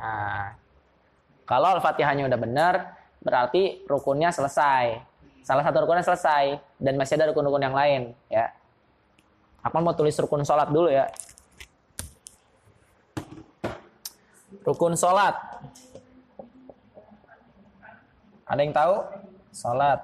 [0.00, 0.56] Nah,
[1.44, 5.09] kalau Al-Fatihahnya udah benar, berarti rukunnya selesai.
[5.50, 8.54] Salah satu rukunnya selesai dan masih ada rukun-rukun yang lain ya.
[9.66, 11.10] Akmal mau tulis rukun sholat dulu ya.
[14.62, 15.34] Rukun sholat.
[18.46, 18.94] Ada yang tahu?
[19.50, 19.98] Sholat.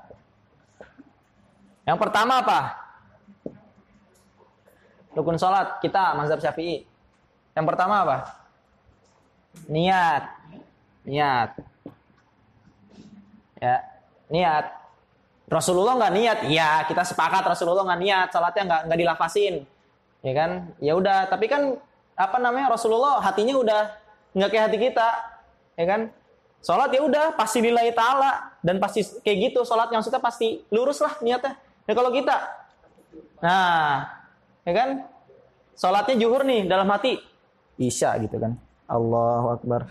[1.87, 2.61] Yang pertama apa?
[5.15, 6.83] Rukun sholat kita mazhab syafi'i.
[7.55, 8.17] Yang pertama apa?
[9.71, 10.27] Niat.
[11.07, 11.55] Niat.
[13.63, 13.79] Ya,
[14.27, 14.86] niat.
[15.47, 19.55] Rasulullah nggak niat, ya kita sepakat Rasulullah nggak niat, sholatnya nggak nggak dilafasin,
[20.27, 20.51] ya kan?
[20.83, 21.79] Ya udah, tapi kan
[22.19, 23.83] apa namanya Rasulullah hatinya udah
[24.35, 25.09] nggak kayak hati kita,
[25.79, 26.01] ya kan?
[26.67, 30.99] Sholat ya udah pasti nilai taala dan pasti kayak gitu sholat yang kita pasti lurus
[30.99, 31.55] lah niatnya.
[31.87, 32.37] Ya kalau kita,
[33.39, 34.11] nah,
[34.67, 34.89] ya kan?
[35.79, 37.23] Sholatnya juhur nih dalam hati,
[37.79, 38.59] isya gitu kan?
[38.91, 39.87] Allahu Akbar.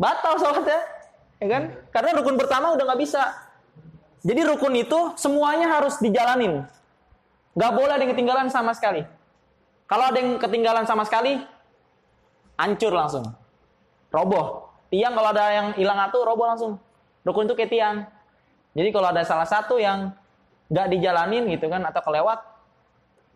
[0.00, 0.80] Batal sholatnya,
[1.36, 1.62] ya kan?
[1.92, 3.47] Karena rukun pertama udah nggak bisa.
[4.22, 6.66] Jadi rukun itu semuanya harus dijalanin.
[7.54, 9.02] Gak boleh ada yang ketinggalan sama sekali.
[9.88, 11.38] Kalau ada yang ketinggalan sama sekali,
[12.58, 13.24] hancur langsung.
[14.10, 14.68] Roboh.
[14.88, 16.72] Tiang kalau ada yang hilang satu, roboh langsung.
[17.22, 17.96] Rukun itu kayak tiang.
[18.76, 20.12] Jadi kalau ada salah satu yang
[20.70, 22.38] gak dijalanin gitu kan, atau kelewat,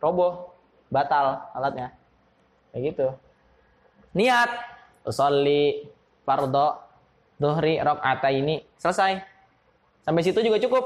[0.02, 0.52] roboh.
[0.92, 1.96] Batal alatnya.
[2.74, 3.06] Kayak gitu.
[4.12, 4.50] Niat.
[5.02, 5.88] Usolli,
[6.22, 6.78] fardo,
[7.34, 8.62] duhri, rok'ata ini.
[8.78, 9.31] Selesai
[10.02, 10.84] Sampai situ juga cukup.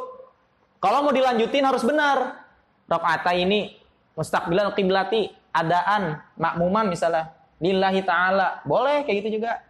[0.81, 2.47] Kalau mau dilanjutin harus benar.
[2.87, 3.75] Rakaat ini
[4.15, 7.35] mustaqbilal kiblati, adaan, makmuman misalnya.
[7.59, 8.63] Lillahi ta'ala.
[8.69, 9.65] Boleh kayak gitu juga.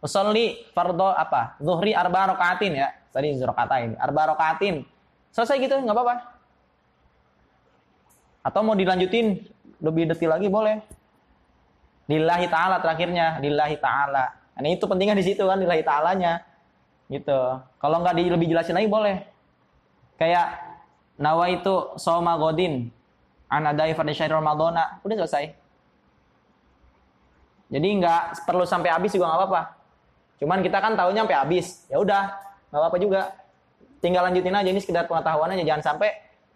[0.00, 1.60] Usolli fardo apa?
[1.60, 2.88] Zuhri arba rakaatin ya.
[3.10, 4.86] Tadi ini Arba rakaatin.
[5.34, 6.14] Selesai gitu, nggak apa-apa.
[8.46, 9.42] Atau mau dilanjutin
[9.82, 10.80] lebih detil lagi boleh.
[12.06, 13.42] Lillahi ta'ala terakhirnya.
[13.42, 14.24] Lillahi ta'ala.
[14.60, 16.32] Nah, itu pentingnya di situ kan, lillahi ta'alanya.
[17.10, 17.40] Gitu.
[17.82, 19.26] Kalau nggak di, lebih jelasin lagi boleh.
[20.14, 20.78] Kayak
[21.18, 22.86] nawa itu soma godin
[23.50, 25.02] anadai pada syair Ramadana.
[25.02, 25.58] Udah selesai.
[27.70, 29.62] Jadi nggak perlu sampai habis juga nggak apa-apa.
[30.38, 31.66] Cuman kita kan tahunya sampai habis.
[31.90, 32.22] Ya udah,
[32.70, 33.20] nggak apa-apa juga.
[34.00, 35.66] Tinggal lanjutin aja ini sekedar pengetahuan aja.
[35.66, 36.08] Jangan sampai,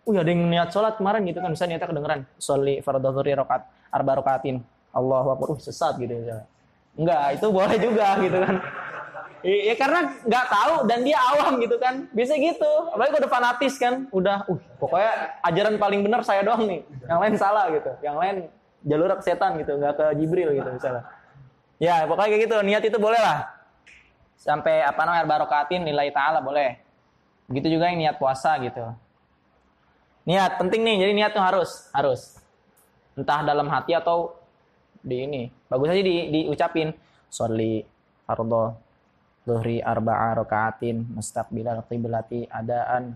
[0.07, 1.51] uh ada yang niat sholat kemarin gitu kan.
[1.51, 2.21] Bisa niatnya kedengeran.
[2.39, 4.63] Soli fardhu rokat arba rokatin.
[4.95, 5.47] Allahu akbar.
[5.55, 6.15] Uh, sesat gitu.
[6.95, 8.55] Enggak, itu boleh juga gitu kan.
[9.45, 12.09] Iya karena nggak tahu dan dia awam gitu kan.
[12.17, 12.73] Bisa gitu.
[12.89, 15.13] Apalagi udah fanatis kan, udah uh pokoknya
[15.45, 16.81] ajaran paling benar saya doang nih.
[17.05, 17.93] Yang lain salah gitu.
[18.01, 18.37] Yang lain
[18.89, 21.05] jalur ke setan gitu, nggak ke Jibril gitu misalnya.
[21.77, 22.57] Ya, pokoknya kayak gitu.
[22.65, 23.53] Niat itu boleh lah.
[24.41, 26.81] Sampai apa namanya barokatin nilai ta'ala boleh.
[27.45, 28.81] Begitu juga yang niat puasa gitu.
[30.25, 32.41] Niat penting nih, jadi niat tuh harus, harus.
[33.13, 34.33] Entah dalam hati atau
[35.05, 35.43] di ini.
[35.69, 36.97] Bagus aja di diucapin.
[37.29, 37.85] Soli
[38.25, 38.84] fardhu
[39.45, 43.13] Zuhri arba'a rakaatin mustaqbilal qiblati adaan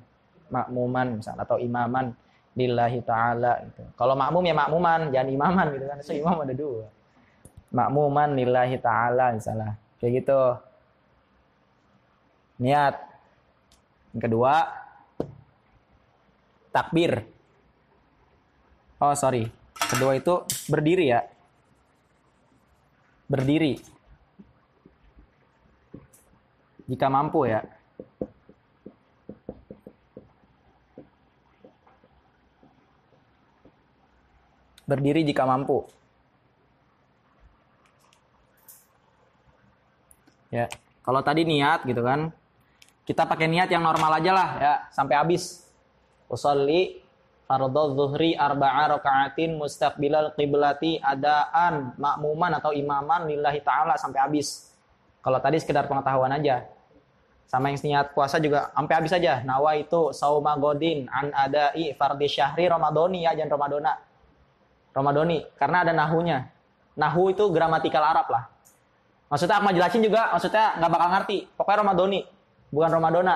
[0.52, 2.12] makmuman misalnya atau imaman
[2.52, 3.86] lillahi taala gitu.
[3.96, 5.98] Kalau makmum ya makmuman, jangan imaman gitu kan.
[6.04, 6.84] So imam ada dua.
[7.72, 9.78] Makmuman lillahi taala misalnya.
[10.02, 10.40] Kayak gitu.
[12.60, 12.94] Niat.
[14.12, 14.52] Yang kedua
[16.74, 17.24] takbir.
[18.98, 19.46] Oh, sorry.
[19.78, 21.22] Kedua itu berdiri ya.
[23.30, 23.78] Berdiri
[26.88, 27.60] jika mampu ya.
[34.88, 35.84] Berdiri jika mampu.
[40.48, 40.64] Ya,
[41.04, 42.32] kalau tadi niat gitu kan,
[43.04, 45.68] kita pakai niat yang normal aja lah ya sampai habis.
[46.32, 47.04] Usolli
[47.44, 54.72] fardhu zuhri arba'a raka'atin mustaqbilal qiblati adaan makmuman atau imaman lillahi taala sampai habis.
[55.20, 56.64] Kalau tadi sekedar pengetahuan aja.
[57.48, 59.40] Sama yang niat puasa juga sampai habis aja.
[59.40, 63.92] Nawa itu sauma godin an adai fardi syahri ramadoni ya jangan ramadona.
[64.92, 66.44] Ramadoni karena ada nahunya.
[67.00, 68.44] Nahu itu gramatikal Arab lah.
[69.32, 71.38] Maksudnya aku jelasin juga, maksudnya nggak bakal ngerti.
[71.56, 72.20] Pokoknya Ramadoni,
[72.72, 73.34] bukan Ramadona.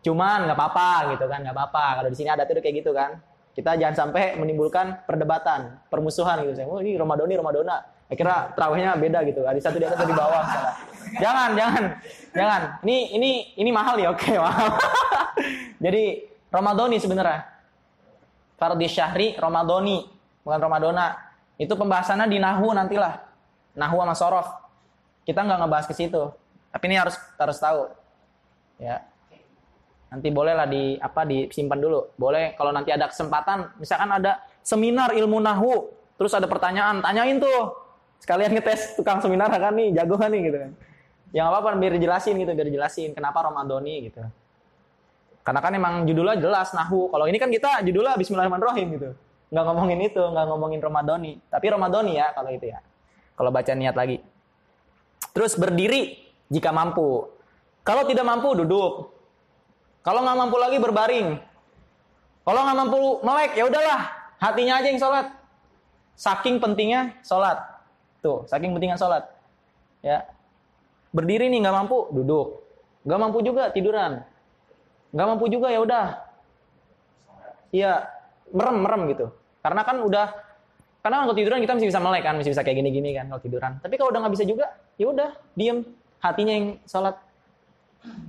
[0.00, 1.84] Cuman nggak apa-apa gitu kan, nggak apa-apa.
[2.00, 3.20] Kalau di sini ada tuh kayak gitu kan.
[3.56, 6.64] Kita jangan sampai menimbulkan perdebatan, permusuhan gitu.
[6.66, 7.84] Oh ini Ramadoni, Ramadona.
[8.10, 9.44] Akhirnya terawihnya beda gitu.
[9.46, 10.74] Ada satu di atas, satu di bawah misalnya.
[11.18, 11.84] Jangan, jangan,
[12.30, 12.62] jangan.
[12.86, 14.68] Ini ini ini mahal nih, oke mahal.
[15.82, 16.04] Jadi
[16.52, 17.40] Ramadoni sebenarnya.
[18.60, 20.04] Fardhi syahri Ramadoni,
[20.44, 21.16] bukan Ramadona.
[21.56, 23.14] Itu pembahasannya di Nahu nantilah.
[23.74, 24.48] Nahu sama Sorof.
[25.24, 26.28] Kita nggak ngebahas ke situ.
[26.70, 27.88] Tapi ini harus harus tahu.
[28.76, 29.02] Ya.
[30.12, 32.12] Nanti bolehlah di apa disimpan dulu.
[32.20, 35.88] Boleh kalau nanti ada kesempatan, misalkan ada seminar ilmu Nahu,
[36.20, 37.80] terus ada pertanyaan, tanyain tuh
[38.20, 40.70] sekalian ngetes tukang seminar kan nih jago kan nih gitu kan
[41.30, 44.22] yang apa apa biar dijelasin gitu biar dijelasin kenapa Ramadoni gitu
[45.40, 47.08] Karena kan emang judulnya jelas nahu.
[47.08, 49.08] Kalau ini kan kita judulnya Bismillahirrahmanirrahim gitu.
[49.50, 51.32] Nggak ngomongin itu, nggak ngomongin Ramadhani.
[51.48, 52.78] Tapi Ramadhani ya kalau itu ya.
[53.34, 54.20] Kalau baca niat lagi.
[55.32, 56.20] Terus berdiri
[56.52, 57.24] jika mampu.
[57.82, 59.16] Kalau tidak mampu duduk.
[60.04, 61.28] Kalau nggak mampu lagi berbaring.
[62.44, 64.00] Kalau nggak mampu melek ya udahlah
[64.40, 65.26] hatinya aja yang sholat.
[66.20, 67.58] Saking pentingnya sholat.
[68.20, 69.24] Tuh, saking pentingnya sholat.
[70.04, 70.28] Ya,
[71.10, 72.62] berdiri nih nggak mampu duduk.
[73.06, 74.22] Nggak mampu juga tiduran.
[75.10, 76.06] Nggak mampu juga ya udah.
[77.70, 77.92] Iya,
[78.50, 79.26] merem merem gitu.
[79.62, 80.26] Karena kan udah
[81.00, 83.72] karena kalau tiduran kita masih bisa melek kan, masih bisa kayak gini-gini kan kalau tiduran.
[83.80, 85.80] Tapi kalau udah nggak bisa juga, ya udah, diem.
[86.20, 87.16] Hatinya yang sholat.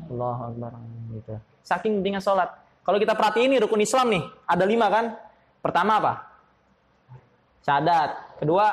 [0.08, 0.72] Allah Akbar
[1.12, 1.36] gitu.
[1.68, 2.48] Saking pentingnya sholat.
[2.88, 5.06] Kalau kita perhatiin nih rukun Islam nih, ada lima kan?
[5.60, 6.14] Pertama apa?
[7.68, 8.40] Syahadat.
[8.40, 8.66] Kedua,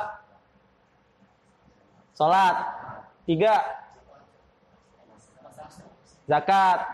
[2.14, 2.56] sholat.
[3.26, 3.60] Tiga,
[6.28, 6.84] zakat.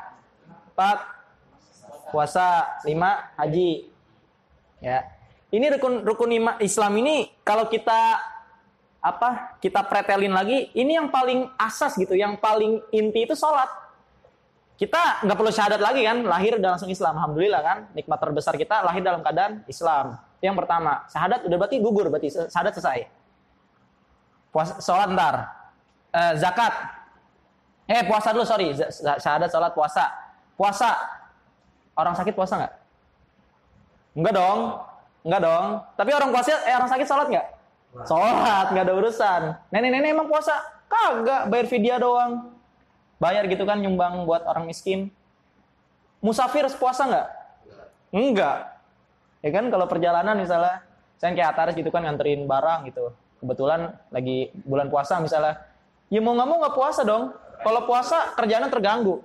[0.73, 0.99] Empat,
[2.15, 2.79] puasa.
[2.87, 3.91] Lima, haji.
[4.79, 5.03] Ya,
[5.51, 6.31] ini rukun rukun
[6.63, 8.19] Islam ini kalau kita
[9.05, 13.69] apa kita pretelin lagi ini yang paling asas gitu yang paling inti itu sholat.
[14.75, 18.83] Kita nggak perlu syahadat lagi kan lahir dan langsung Islam alhamdulillah kan nikmat terbesar kita
[18.83, 20.19] lahir dalam keadaan Islam.
[20.43, 23.07] Yang pertama syahadat udah berarti gugur berarti syahadat selesai.
[24.51, 25.35] Puasa sholat ntar.
[26.15, 26.75] Eh, zakat
[27.85, 28.73] eh puasa dulu sorry
[29.21, 30.05] syahadat sholat puasa
[30.57, 30.97] puasa
[31.97, 32.75] orang sakit puasa nggak
[34.17, 34.61] enggak dong
[35.25, 35.67] enggak dong
[35.99, 37.47] tapi orang puasa eh orang sakit sholat nggak
[38.03, 39.41] Sholat, nggak ada urusan.
[39.71, 40.59] Nenek-nenek emang puasa?
[40.91, 42.51] Kagak, bayar vidya doang.
[43.23, 45.15] Bayar gitu kan nyumbang buat orang miskin.
[46.19, 47.29] Musafir puasa nggak?
[48.11, 48.59] Enggak.
[49.47, 50.83] Ya kan kalau perjalanan misalnya,
[51.23, 53.15] saya kayak Ataris gitu kan nganterin barang gitu.
[53.39, 55.63] Kebetulan lagi bulan puasa misalnya.
[56.11, 57.31] Ya mau nggak mau nggak puasa dong.
[57.63, 59.23] Kalau puasa kerjaan terganggu.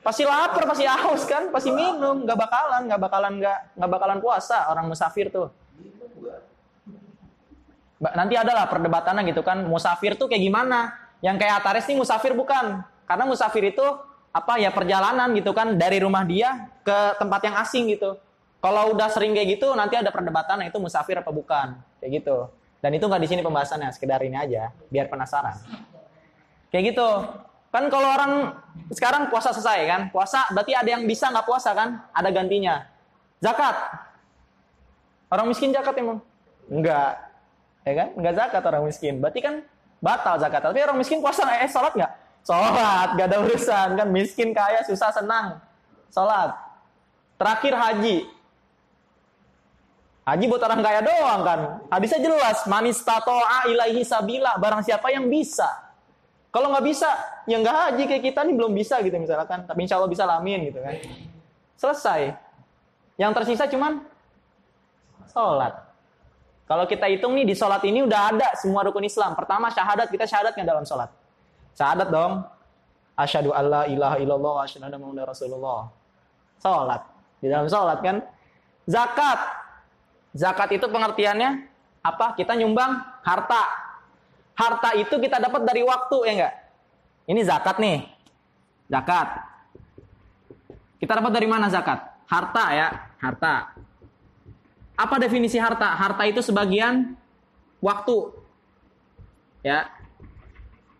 [0.00, 4.72] Pasti lapar, pasti haus kan, pasti minum, nggak bakalan, nggak bakalan nggak nggak bakalan puasa.
[4.72, 5.52] Orang musafir tuh.
[8.00, 9.60] Nanti adalah perdebatannya gitu kan.
[9.68, 10.96] Musafir tuh kayak gimana?
[11.20, 12.80] Yang kayak Ataris nih musafir bukan.
[13.04, 13.84] Karena musafir itu
[14.32, 15.76] apa ya perjalanan gitu kan.
[15.76, 18.16] Dari rumah dia ke tempat yang asing gitu.
[18.64, 21.76] Kalau udah sering kayak gitu nanti ada perdebatan itu musafir apa bukan.
[22.00, 22.48] Kayak gitu.
[22.80, 25.60] Dan itu nggak di sini pembahasannya sekedar ini aja biar penasaran
[26.70, 27.08] kayak gitu
[27.70, 28.32] kan kalau orang
[28.90, 32.86] sekarang puasa selesai kan puasa berarti ada yang bisa nggak puasa kan ada gantinya
[33.38, 33.76] zakat
[35.30, 36.18] orang miskin zakat emang
[36.66, 37.30] enggak
[37.84, 38.08] ya kan?
[38.16, 39.14] Nggak zakat orang miskin.
[39.20, 39.54] Berarti kan
[40.00, 40.60] batal zakat.
[40.64, 42.12] Tapi orang miskin puasa eh sholat nggak?
[42.40, 44.08] Sholat, nggak ada urusan kan.
[44.08, 45.60] Miskin kaya susah senang,
[46.12, 46.56] sholat.
[47.36, 48.28] Terakhir haji.
[50.28, 51.60] Haji buat orang kaya doang kan.
[51.88, 54.60] Hadisnya jelas, manis tatoa ilaihi sabila.
[54.60, 55.66] Barang siapa yang bisa.
[56.50, 57.06] Kalau nggak bisa,
[57.46, 59.62] ya nggak haji kayak kita nih belum bisa gitu misalkan.
[59.70, 60.98] Tapi insya Allah bisa lamin gitu kan.
[61.78, 62.34] Selesai.
[63.14, 64.02] Yang tersisa cuman
[65.30, 65.78] sholat.
[66.66, 69.34] Kalau kita hitung nih di sholat ini udah ada semua rukun Islam.
[69.34, 71.10] Pertama syahadat, kita syahadatnya dalam sholat.
[71.74, 72.46] Syahadat dong.
[73.18, 75.90] Asyhadu alla ilaha illallah wa asyhadu anna rasulullah.
[76.62, 77.02] Sholat.
[77.42, 78.22] Di dalam sholat kan.
[78.86, 79.40] Zakat.
[80.34, 81.66] Zakat itu pengertiannya
[82.06, 82.38] apa?
[82.38, 83.62] Kita nyumbang harta.
[84.60, 86.54] Harta itu kita dapat dari waktu ya enggak?
[87.32, 88.04] Ini zakat nih.
[88.92, 89.28] Zakat.
[91.00, 91.96] Kita dapat dari mana zakat?
[92.28, 92.88] Harta ya,
[93.24, 93.72] harta.
[95.00, 95.96] Apa definisi harta?
[95.96, 97.16] Harta itu sebagian
[97.80, 98.36] waktu.
[99.64, 99.88] Ya.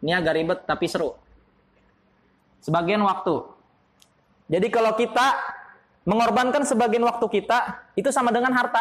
[0.00, 1.20] Ini agak ribet tapi seru.
[2.64, 3.44] Sebagian waktu.
[4.48, 5.36] Jadi kalau kita
[6.08, 8.80] mengorbankan sebagian waktu kita, itu sama dengan harta.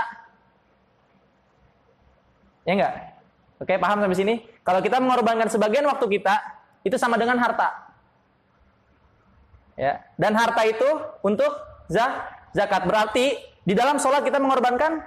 [2.64, 3.19] Ya enggak?
[3.60, 4.36] Oke, paham sampai sini?
[4.64, 6.36] Kalau kita mengorbankan sebagian waktu kita,
[6.88, 7.92] itu sama dengan harta.
[9.76, 10.88] Ya, dan harta itu
[11.24, 11.52] untuk
[12.52, 12.84] zakat.
[12.84, 15.04] Berarti di dalam sholat kita mengorbankan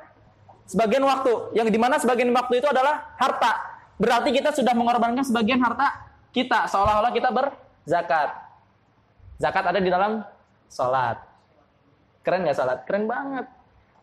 [0.68, 1.56] sebagian waktu.
[1.56, 3.52] Yang di mana sebagian waktu itu adalah harta.
[4.00, 6.68] Berarti kita sudah mengorbankan sebagian harta kita.
[6.68, 8.36] Seolah-olah kita berzakat.
[9.40, 10.24] Zakat ada di dalam
[10.68, 11.20] sholat.
[12.24, 12.78] Keren gak sholat?
[12.88, 13.44] Keren banget.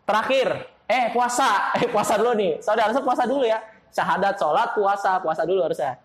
[0.06, 0.48] Terakhir,
[0.86, 1.74] eh puasa.
[1.80, 2.62] Eh puasa dulu nih.
[2.62, 3.58] Saudara puasa dulu ya.
[3.90, 5.18] Syahadat, sholat, puasa.
[5.22, 5.98] Puasa dulu harusnya.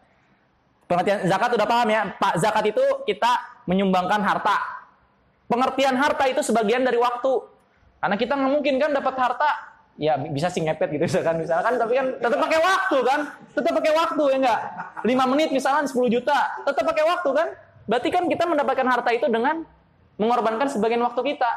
[0.85, 2.01] Pengertian zakat udah paham ya.
[2.17, 3.31] Pak zakat itu kita
[3.65, 4.57] menyumbangkan harta.
[5.45, 7.33] Pengertian harta itu sebagian dari waktu.
[8.01, 11.93] Karena kita nggak mungkin kan dapat harta ya bisa sih ngepet gitu misalkan misalkan tapi
[11.95, 13.19] kan tetap pakai waktu kan
[13.55, 14.59] tetap pakai waktu ya enggak
[15.07, 16.35] 5 menit misalkan 10 juta
[16.67, 17.47] tetap pakai waktu kan
[17.87, 19.63] berarti kan kita mendapatkan harta itu dengan
[20.19, 21.51] mengorbankan sebagian waktu kita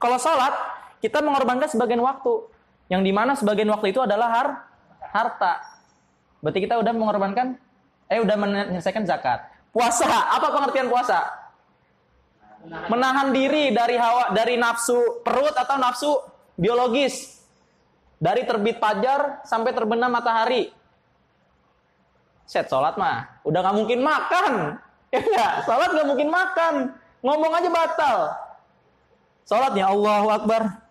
[0.00, 0.56] kalau sholat
[1.04, 2.48] kita mengorbankan sebagian waktu
[2.88, 4.46] yang di mana sebagian waktu itu adalah har
[5.16, 5.64] harta
[6.44, 7.56] berarti kita udah mengorbankan
[8.12, 10.04] eh udah menyelesaikan zakat puasa
[10.36, 11.46] apa pengertian puasa
[12.66, 16.10] Menahan diri dari hawa dari nafsu perut atau nafsu
[16.58, 17.38] biologis.
[18.16, 20.72] Dari terbit fajar sampai terbenam matahari.
[22.48, 24.52] Set sholat mah, udah nggak mungkin makan.
[25.14, 25.52] Ya enggak?
[25.70, 26.74] Sholat nggak mungkin makan.
[27.22, 28.18] Ngomong aja batal.
[29.46, 30.82] Sholatnya Allahu Akbar.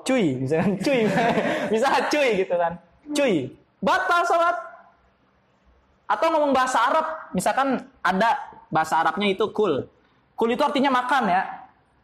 [0.00, 1.04] Cuy, misalkan cuy.
[1.76, 2.80] Bisa cuy gitu kan.
[3.14, 4.56] Cuy, batal sholat.
[6.06, 8.38] Atau ngomong bahasa Arab, misalkan ada
[8.70, 9.90] bahasa Arabnya itu kul.
[10.38, 11.42] Kul itu artinya makan ya.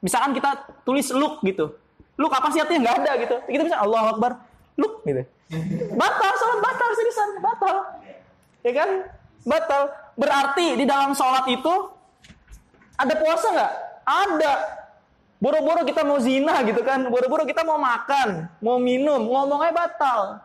[0.02, 1.78] Misalkan kita tulis look gitu.
[2.18, 3.36] Look apa sih artinya nggak ada gitu.
[3.46, 4.42] Kita bisa Allah Akbar,
[4.74, 5.22] look gitu.
[5.94, 7.76] Batal, sholat batal seriusan, batal.
[8.66, 8.90] Ya kan?
[9.46, 9.82] Batal.
[10.18, 11.74] Berarti di dalam sholat itu
[12.98, 13.72] ada puasa nggak?
[14.02, 14.52] Ada.
[15.42, 17.02] Boro-boro kita mau zina gitu kan.
[17.10, 20.38] Boro-boro kita mau makan, mau minum, ngomongnya batal.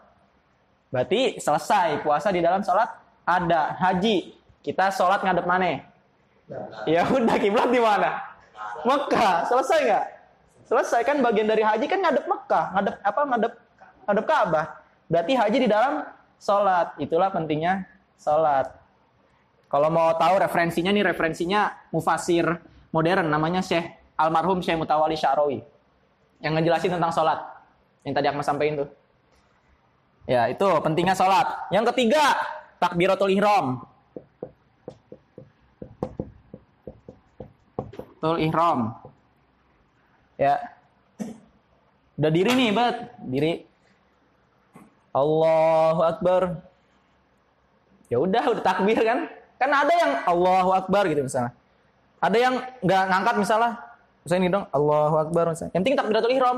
[0.88, 2.88] Berarti selesai puasa di dalam sholat
[3.28, 4.36] ada haji.
[4.64, 5.84] Kita sholat ngadep mana?
[6.88, 8.24] Ya udah kiblat di mana?
[8.88, 9.48] Mekah.
[9.52, 10.06] Selesai nggak?
[10.68, 12.66] Selesai kan bagian dari haji kan ngadep Mekah.
[12.76, 13.22] Ngadep apa?
[13.28, 13.54] Ngadep
[14.08, 14.66] ngadep Ka'bah.
[15.08, 16.04] Berarti haji di dalam
[16.40, 16.96] sholat.
[17.00, 17.84] Itulah pentingnya
[18.20, 18.72] sholat.
[19.68, 22.48] Kalau mau tahu referensinya nih referensinya mufasir
[22.96, 23.84] modern namanya Syekh
[24.16, 25.60] almarhum Syekh Mutawali Syarawi
[26.40, 27.44] yang ngejelasin tentang sholat.
[28.08, 28.90] Yang tadi aku sampaikan tuh
[30.28, 32.36] ya itu pentingnya sholat yang ketiga
[32.78, 33.82] takbiratul ihram.
[38.18, 38.98] Tul ihram.
[40.38, 40.74] Ya.
[42.18, 42.98] Udah diri nih, bet.
[43.30, 43.54] Diri.
[45.14, 46.42] Allahu Akbar.
[48.10, 49.30] Ya udah, udah takbir kan?
[49.58, 51.54] Kan ada yang Allahu Akbar gitu misalnya.
[52.18, 53.72] Ada yang nggak ngangkat misalnya.
[54.26, 55.72] Misalnya ini dong, Allahu Akbar misalnya.
[55.74, 56.58] Yang penting takbiratul ihram.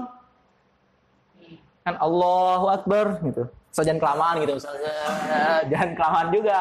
[1.84, 3.44] Kan Allahu Akbar gitu.
[3.70, 4.96] So, jangan kelamaan gitu misalnya.
[5.72, 6.60] Jangan kelamaan juga.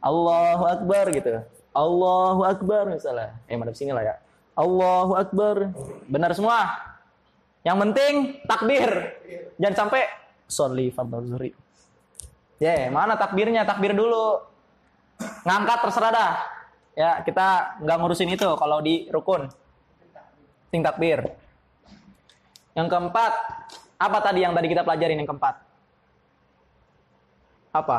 [0.00, 1.30] Allahu Akbar gitu.
[1.70, 3.36] Allahu Akbar misalnya.
[3.46, 4.14] Eh madep sini lah ya.
[4.58, 5.70] Allahu Akbar.
[6.10, 6.90] Benar semua.
[7.62, 8.14] Yang penting
[8.48, 8.90] takbir.
[9.60, 10.02] Jangan sampai
[10.48, 11.52] sholli fardhu.
[12.60, 13.64] Ya, yeah, mana takbirnya?
[13.64, 14.40] Takbir dulu.
[15.46, 16.32] Ngangkat terserah dah.
[16.92, 19.48] Ya, kita nggak ngurusin itu kalau di rukun.
[20.68, 21.24] Ting takbir.
[22.76, 23.32] Yang keempat,
[23.96, 25.69] apa tadi yang tadi kita pelajarin yang keempat?
[27.70, 27.98] Apa?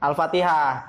[0.00, 0.88] Al-Fatihah.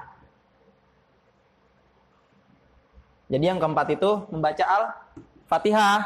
[3.31, 5.99] Jadi yang keempat itu membaca Al-Fatihah.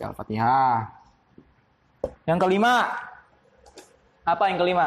[0.00, 0.88] Al-Fatihah.
[2.24, 2.72] Yang kelima
[4.28, 4.86] apa yang kelima?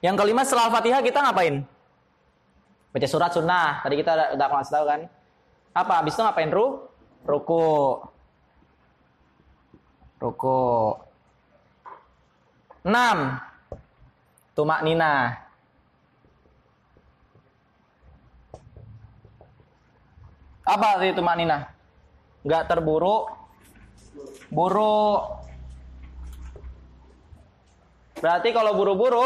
[0.00, 1.62] Yang kelima setelah Al-Fatihah kita ngapain?
[2.90, 3.84] Baca surat sunnah.
[3.84, 5.19] Tadi kita udah, udah tahu kan?
[5.70, 6.02] Apa?
[6.02, 6.88] Habis itu ngapain ru?
[7.26, 8.00] Ruku.
[10.18, 10.60] Ruku.
[12.84, 13.38] Enam.
[14.56, 15.36] Tumak nina.
[20.66, 21.70] Apa itu tumak nina?
[22.46, 23.26] Enggak terburu.
[24.50, 25.22] Buru.
[28.20, 29.24] Berarti kalau buru-buru,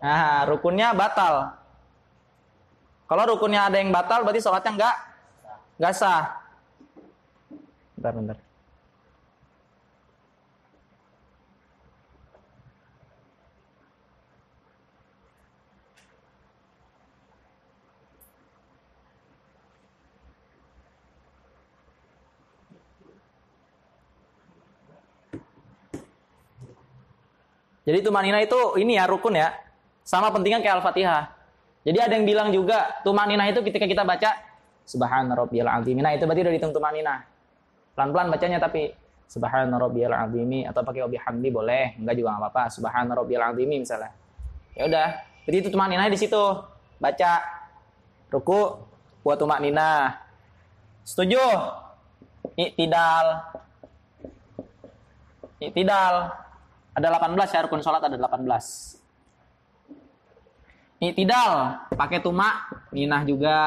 [0.00, 1.52] nah rukunnya batal.
[3.12, 4.96] Kalau rukunnya ada yang batal, berarti sholatnya enggak
[5.76, 6.32] enggak sah.
[7.92, 8.36] Bentar, bentar.
[27.84, 29.52] Jadi tumanina itu ini ya rukun ya.
[30.00, 31.41] Sama pentingnya kayak Al-Fatihah.
[31.82, 34.30] Jadi ada yang bilang juga tumaninah itu ketika kita baca
[34.86, 35.98] subhana rabbiyal azim.
[35.98, 37.26] Nah, itu berarti udah dihitung tumaninah.
[37.98, 38.94] Pelan-pelan bacanya tapi
[39.26, 42.62] subhana rabbiyal azim atau pakai obi hamdi boleh, enggak juga enggak apa-apa.
[42.70, 44.14] Subhana rabbiyal azim misalnya.
[44.78, 45.08] Ya udah,
[45.44, 46.44] jadi itu tumaninah di situ.
[47.02, 47.32] Baca
[48.30, 48.78] ruku
[49.26, 50.22] buat tumaninah.
[51.02, 51.42] Setuju?
[52.54, 53.26] Iktidal.
[55.58, 56.14] Iktidal.
[56.94, 59.01] Ada 18 ya rukun salat ada 18.
[61.02, 63.58] Itidal pakai tumak ninah juga.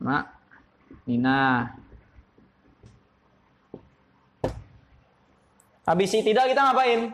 [0.00, 0.24] Mak
[1.04, 1.76] ninah.
[5.84, 7.12] Habis itidal kita ngapain?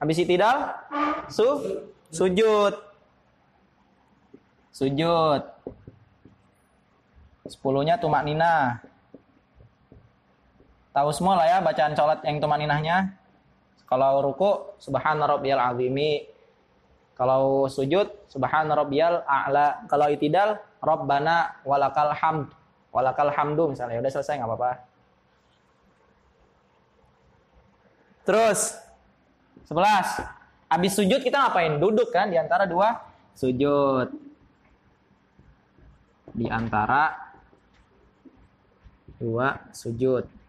[0.00, 0.72] Habis itidal
[1.28, 1.44] su
[2.08, 2.72] sujud.
[4.72, 5.42] Sujud.
[7.44, 8.80] Sepuluhnya tumak ninah.
[10.96, 13.20] Tahu semua lah ya bacaan sholat yang tumak ninahnya.
[13.92, 16.24] Kalau ruku subhana rabbiyal azimi.
[17.12, 19.84] Kalau sujud subhana rabbiyal a'la.
[19.84, 22.48] Kalau itidal rabbana walakal hamd.
[22.88, 24.00] walakal hamdu misalnya.
[24.00, 24.72] Udah selesai nggak apa-apa.
[28.24, 28.80] Terus
[29.68, 30.72] 11.
[30.72, 31.76] Habis sujud kita ngapain?
[31.76, 32.96] Duduk kan di antara dua
[33.36, 34.08] sujud.
[36.32, 37.12] Di antara
[39.20, 40.41] dua sujud.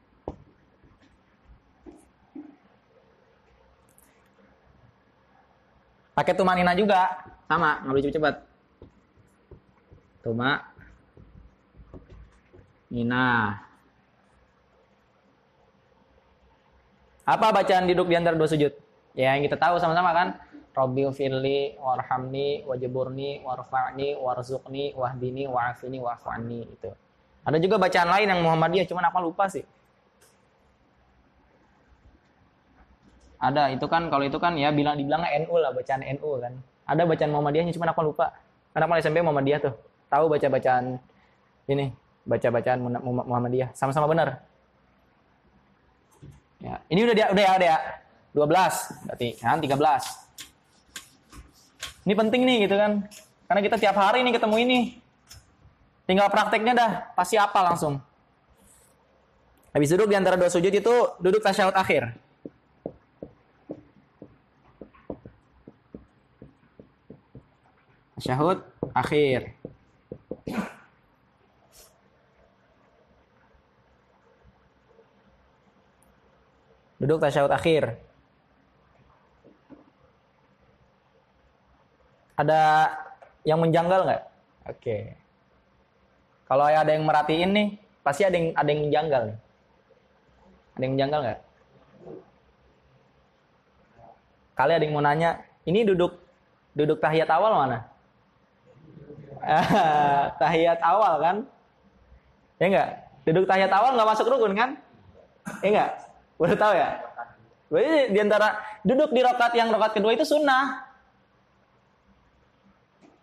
[6.13, 7.09] Pakai tumanina juga,
[7.49, 8.35] sama, nggak boleh cepet-cepet.
[10.23, 10.51] Tuma
[12.93, 13.57] Nina.
[17.25, 18.69] Apa bacaan duduk di antara dua sujud?
[19.17, 20.27] Ya, yang kita tahu sama-sama kan?
[20.73, 26.89] Rabbi firli warhamni wajiburni warfa'ni warzuqni wahdini wa'afini wa'afani itu.
[27.45, 29.65] Ada juga bacaan lain yang Muhammadiyah cuman apa lupa sih.
[33.43, 36.55] Ada itu kan kalau itu kan ya bilang dibilangnya NU lah bacaan NU kan.
[36.87, 38.31] Ada bacaan Muhammadiyahnya cuma apa lupa.
[38.71, 39.75] Karena kalau SMP Muhammadiyah tuh
[40.07, 40.95] tahu baca bacaan
[41.67, 41.91] ini
[42.23, 44.39] baca bacaan Muhammadiyah sama-sama benar.
[46.63, 47.83] Ya, ini udah dia udah ya udah ya.
[48.33, 48.49] 12
[49.11, 49.77] berarti kan 13.
[52.07, 53.03] Ini penting nih gitu kan.
[53.45, 55.03] Karena kita tiap hari nih ketemu ini.
[56.07, 57.99] Tinggal prakteknya dah pasti apa langsung.
[59.75, 62.22] Habis duduk di antara dua sujud itu duduk tasyahud akhir.
[68.23, 68.63] Tasyahud
[68.95, 69.51] akhir.
[77.03, 77.99] Duduk tasyahud akhir.
[82.39, 82.95] Ada
[83.43, 84.23] yang menjanggal nggak?
[84.71, 85.19] Oke.
[86.47, 87.67] Kalau ada yang merhatiin nih,
[88.07, 89.23] pasti ada yang ada yang menjanggal.
[90.79, 91.39] Ada yang menjanggal nggak?
[94.55, 96.15] Kali ada yang mau nanya, ini duduk
[96.71, 97.92] duduk tahiyat awal mana?
[100.41, 101.35] tahiyat awal kan?
[102.59, 102.89] Ya enggak?
[103.27, 104.69] Duduk tahiyat awal nggak masuk rukun kan?
[105.59, 105.89] Ya enggak?
[106.39, 106.89] Udah tahu ya?
[107.67, 108.47] Berarti di antara
[108.85, 110.85] duduk di rokat yang rokat kedua itu sunnah.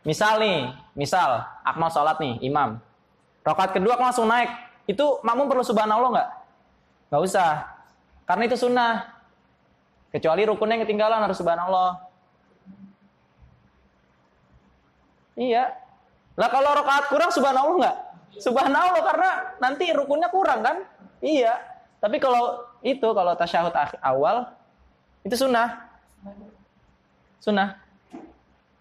[0.00, 2.80] Misal nih, misal Akmal sholat nih, imam.
[3.44, 4.48] Rokat kedua aku langsung naik.
[4.88, 6.30] Itu makmum perlu subhanallah nggak?
[7.12, 7.50] Nggak usah.
[8.26, 9.06] Karena itu sunnah.
[10.10, 12.10] Kecuali rukunnya yang ketinggalan harus subhanallah.
[15.38, 15.72] Iya,
[16.40, 17.96] lah kalau rokaat kurang subhanallah nggak?
[18.40, 19.30] Subhanallah karena
[19.60, 20.88] nanti rukunnya kurang kan?
[21.20, 21.60] Iya.
[22.00, 24.48] Tapi kalau itu kalau tasyahud awal
[25.20, 25.84] itu sunnah.
[27.44, 27.76] Sunnah.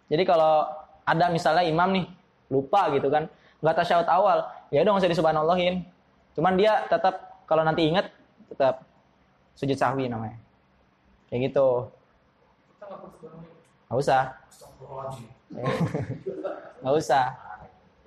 [0.08, 0.72] Jadi kalau
[1.04, 2.06] ada misalnya imam nih
[2.48, 3.28] lupa gitu kan,
[3.60, 5.84] nggak tasyahud awal, ya udah nggak usah disubhanallahin.
[6.40, 8.08] Cuman dia tetap kalau nanti ingat
[8.48, 8.88] tetap
[9.60, 10.40] sujud sahwi namanya.
[11.28, 11.92] Kayak gitu.
[13.92, 14.22] Nggak usah.
[16.80, 17.49] Nggak usah.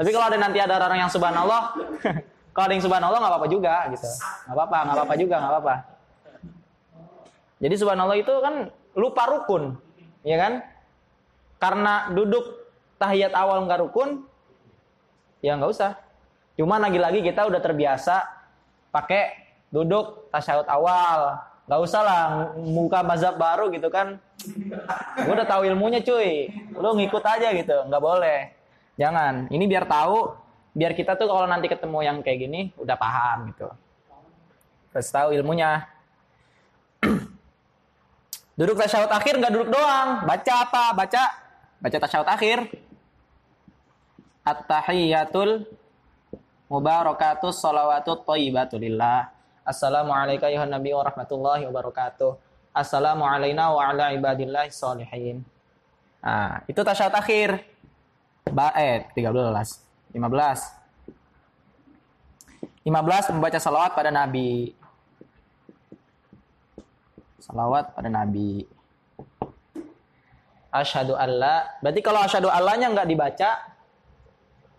[0.03, 1.79] Tapi kalau ada nanti ada orang yang subhanallah,
[2.59, 4.11] kalau ada yang subhanallah nggak apa-apa juga gitu.
[4.51, 5.74] Nggak apa-apa, nggak apa-apa juga, nggak apa-apa.
[7.62, 8.55] Jadi subhanallah itu kan
[8.99, 9.79] lupa rukun,
[10.27, 10.66] ya kan?
[11.62, 12.66] Karena duduk
[12.99, 14.27] tahiyat awal nggak rukun,
[15.39, 15.95] ya nggak usah.
[16.59, 18.27] Cuma lagi-lagi kita udah terbiasa
[18.91, 21.39] pakai duduk tasyahud awal.
[21.70, 22.23] Nggak usah lah
[22.59, 24.19] muka mazhab baru gitu kan.
[25.23, 26.51] Gue udah tahu ilmunya cuy.
[26.74, 28.61] Lu ngikut aja gitu, nggak boleh.
[29.03, 29.51] Jangan.
[29.51, 30.31] Ini biar tahu,
[30.79, 33.66] biar kita tuh kalau nanti ketemu yang kayak gini udah paham gitu.
[34.95, 35.91] Terus tahu ilmunya.
[38.59, 40.23] duduk tasyahud akhir nggak duduk doang.
[40.23, 40.95] Baca apa?
[40.95, 41.23] Baca
[41.83, 42.70] baca tasyahud akhir.
[44.47, 45.66] At-tahiyatul
[46.70, 49.35] mubarakatus salawatut thayyibatulillah.
[49.66, 52.39] Assalamualaikum ya nabi wa rahmatullahi wabarakatuh.
[52.70, 55.43] Assalamu alayna wa ala ibadillahi salihin.
[56.23, 57.66] Nah, itu tasyahud akhir.
[58.51, 60.16] Ba eh 13.
[60.16, 60.82] 15.
[62.82, 64.74] 15 membaca salawat pada Nabi.
[67.39, 68.66] Salawat pada Nabi.
[70.73, 71.78] Asyhadu alla.
[71.78, 73.51] Berarti kalau asyhadu allanya nggak dibaca,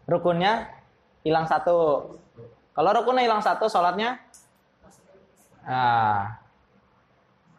[0.10, 0.68] rukunnya
[1.24, 2.12] hilang satu.
[2.74, 4.18] Kalau rukunnya hilang satu, salatnya
[5.64, 6.44] Nah,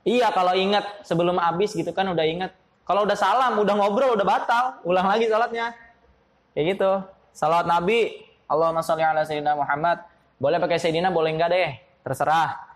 [0.05, 2.53] iya kalau ingat sebelum habis gitu kan udah ingat.
[2.85, 5.73] Kalau udah salam, udah ngobrol, udah batal, ulang lagi salatnya.
[6.55, 6.93] Kayak gitu.
[7.35, 10.07] Salawat Nabi, Allahumma sholli ala sayyidina Muhammad.
[10.39, 11.71] Boleh pakai sayyidina, boleh enggak deh.
[12.07, 12.75] Terserah.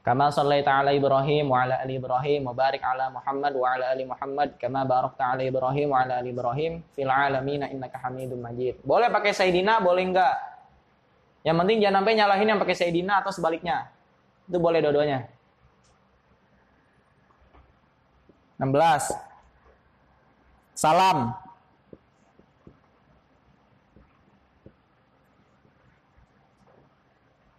[0.00, 4.08] Kama sallaita ala Ibrahim wa ala ali Ibrahim wa barik ala Muhammad wa ala ali
[4.08, 8.80] Muhammad kama barakta ala Ibrahim wa ala ali Ibrahim fil alamin innaka Hamidum Majid.
[8.80, 10.34] Boleh pakai sayyidina, boleh enggak.
[11.44, 13.92] Yang penting jangan sampai nyalahin yang pakai sayyidina atau sebaliknya.
[14.48, 15.28] Itu boleh dua-duanya.
[18.60, 19.16] 16.
[20.76, 21.49] Salam.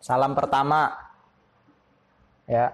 [0.02, 0.92] Salam pertama.
[2.50, 2.74] Ya.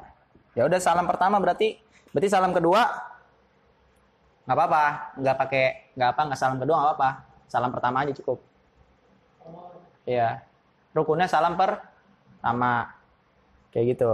[0.57, 1.77] Ya udah salam pertama berarti
[2.09, 2.87] berarti salam kedua
[4.47, 4.83] nggak apa-apa.
[5.21, 7.09] Nggak pakai nggak apa nggak salam kedua nggak apa-apa.
[7.45, 8.41] Salam pertama aja cukup.
[10.07, 10.41] Ya
[10.95, 12.95] rukunnya salam pertama.
[13.69, 14.11] Kayak gitu.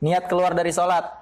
[0.00, 1.19] Niat keluar dari sholat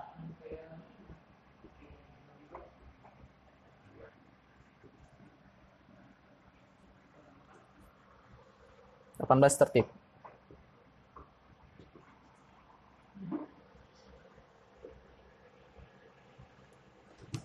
[9.28, 9.84] delapan belas tertib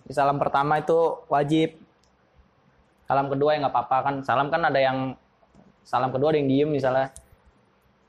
[0.04, 1.80] Di salam pertama itu wajib.
[3.08, 4.14] Salam kedua ya nggak apa-apa kan.
[4.20, 5.16] Salam kan ada yang
[5.80, 7.08] salam kedua ada yang diem misalnya.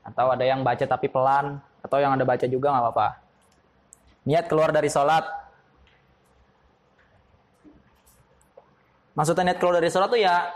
[0.04, 1.56] Atau ada yang baca tapi pelan.
[1.80, 3.08] Atau yang ada baca juga nggak apa-apa.
[4.28, 5.24] Niat keluar dari sholat.
[9.16, 10.52] Maksudnya niat keluar dari sholat tuh ya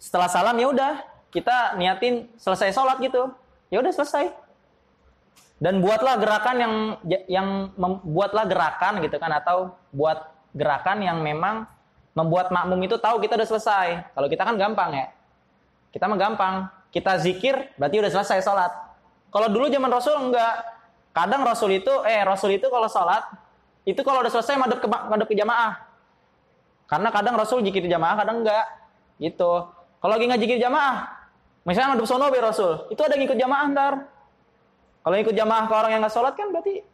[0.00, 0.94] setelah salam ya udah
[1.30, 3.30] kita niatin selesai sholat gitu.
[3.70, 4.34] Ya udah selesai.
[5.60, 6.74] Dan buatlah gerakan yang
[7.28, 10.18] yang membuatlah gerakan gitu kan atau buat
[10.56, 11.68] gerakan yang memang
[12.16, 13.88] membuat makmum itu tahu kita udah selesai.
[14.16, 15.06] Kalau kita kan gampang ya.
[15.94, 16.54] Kita mah gampang.
[16.90, 18.72] Kita zikir berarti udah selesai sholat.
[19.30, 20.82] Kalau dulu zaman Rasul enggak.
[21.10, 23.26] Kadang Rasul itu, eh Rasul itu kalau sholat,
[23.82, 25.74] itu kalau udah selesai madep ke, madep ke jamaah.
[26.86, 28.66] Karena kadang Rasul zikir jamaah, kadang enggak.
[29.18, 29.52] Gitu.
[30.00, 31.19] Kalau lagi zikir jamaah,
[31.64, 33.94] misalnya madep sono be Rasul, itu ada yang ikut jamaah ntar.
[35.00, 36.84] Kalau ikut jamaah ke orang yang nggak sholat kan berarti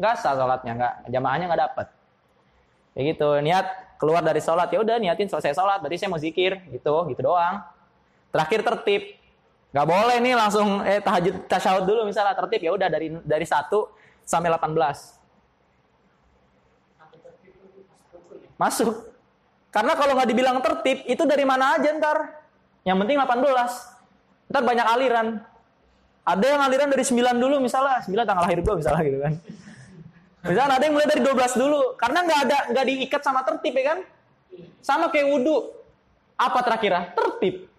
[0.00, 1.86] nggak sah sholatnya, nggak jamaahnya nggak dapat.
[2.92, 3.66] Ya gitu, niat
[4.00, 7.60] keluar dari sholat ya udah niatin selesai sholat, berarti saya mau zikir gitu, gitu doang.
[8.32, 9.02] Terakhir tertib,
[9.76, 13.92] nggak boleh nih langsung eh tahajud tasyahud dulu misalnya tertib ya udah dari dari satu
[14.24, 15.20] sampai 18.
[18.60, 19.10] Masuk.
[19.72, 22.41] Karena kalau nggak dibilang tertib, itu dari mana aja ntar.
[22.82, 24.50] Yang penting 18.
[24.50, 25.26] Ntar banyak aliran.
[26.22, 29.34] Ada yang aliran dari 9 dulu misalnya, 9 tanggal lahir gue misalnya gitu kan.
[30.42, 33.84] Misalnya ada yang mulai dari 12 dulu, karena nggak ada nggak diikat sama tertib ya
[33.94, 33.98] kan?
[34.82, 35.70] Sama kayak wudhu.
[36.38, 37.14] Apa terakhir?
[37.14, 37.70] Tertib.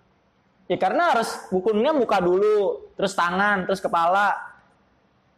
[0.72, 4.36] Ya karena harus hukumnya muka dulu, terus tangan, terus kepala,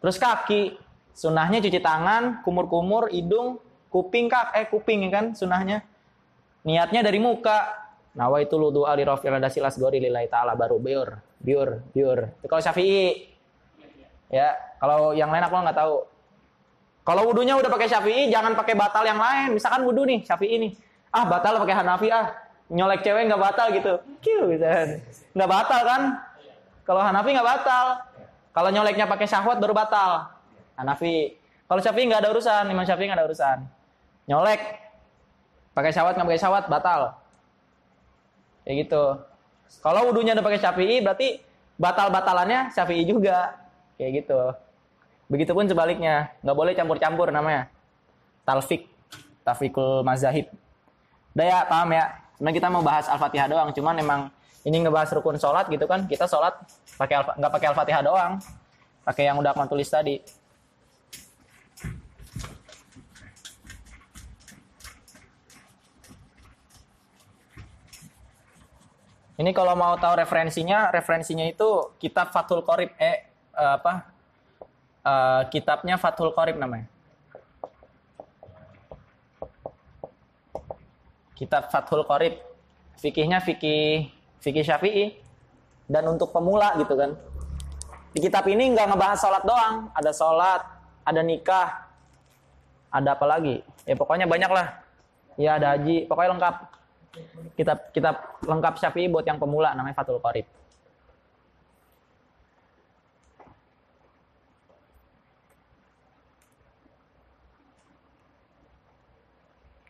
[0.02, 0.78] terus kaki.
[1.16, 5.82] Sunahnya cuci tangan, kumur-kumur, hidung, kuping kak, eh kuping ya kan sunahnya.
[6.62, 7.85] Niatnya dari muka.
[8.16, 12.20] Nawa itu lu ali rafil dasilas gori lillahi ta'ala baru biur, biur, biur.
[12.48, 13.28] Kalau Syafi'i,
[14.32, 15.96] ya kalau yang lain aku nggak tahu.
[17.06, 19.52] Kalau wudhunya udah pakai Syafi'i, jangan pakai batal yang lain.
[19.52, 20.72] Misalkan wudhu nih, Syafi'i nih.
[21.12, 22.32] Ah, batal pakai Hanafi ah.
[22.72, 23.94] Nyolek cewek nggak batal gitu.
[24.24, 24.64] Kiu gitu.
[25.36, 26.02] Nggak batal kan?
[26.88, 27.86] Kalau Hanafi nggak batal.
[28.56, 30.32] Kalau nyoleknya pakai syahwat baru batal.
[30.80, 31.36] Hanafi.
[31.68, 33.58] Kalau Syafi'i nggak ada urusan, Imam Syafi'i nggak ada urusan.
[34.32, 34.62] Nyolek
[35.76, 37.24] pakai syahwat nggak pakai syahwat batal.
[38.66, 39.04] Kayak gitu.
[39.86, 41.40] Kalau wudhunya udah pakai Syafi'i berarti
[41.78, 43.54] batal-batalannya Syafi'i juga.
[43.96, 44.42] Kayak gitu.
[45.30, 47.70] Begitupun sebaliknya, nggak boleh campur-campur namanya.
[48.46, 48.90] Talfik,
[49.42, 50.50] tafikul mazahib.
[51.34, 52.06] Udah ya, paham ya?
[52.36, 54.22] Sebenarnya kita mau bahas Al-Fatihah doang, cuman emang
[54.68, 56.52] ini ngebahas rukun sholat gitu kan, kita sholat
[57.00, 58.32] pakai nggak pakai Al-Fatihah doang,
[59.08, 60.20] pakai yang udah aku tulis tadi.
[69.36, 74.07] Ini kalau mau tahu referensinya, referensinya itu kitab Fathul Qorib, eh apa
[75.03, 76.88] uh, kitabnya Fathul Qorib namanya.
[81.36, 82.40] Kitab Fathul Qorib.
[82.95, 84.07] Fikihnya fikih
[84.40, 85.20] fikih Syafi'i
[85.91, 87.12] dan untuk pemula gitu kan.
[88.16, 90.64] Di kitab ini nggak ngebahas sholat doang, ada sholat,
[91.03, 91.91] ada nikah,
[92.88, 93.60] ada apa lagi?
[93.84, 94.80] Ya pokoknya banyak lah.
[95.36, 96.56] Ya ada haji, pokoknya lengkap.
[97.56, 100.48] Kitab kitab lengkap Syafi'i buat yang pemula namanya Fathul Qorib.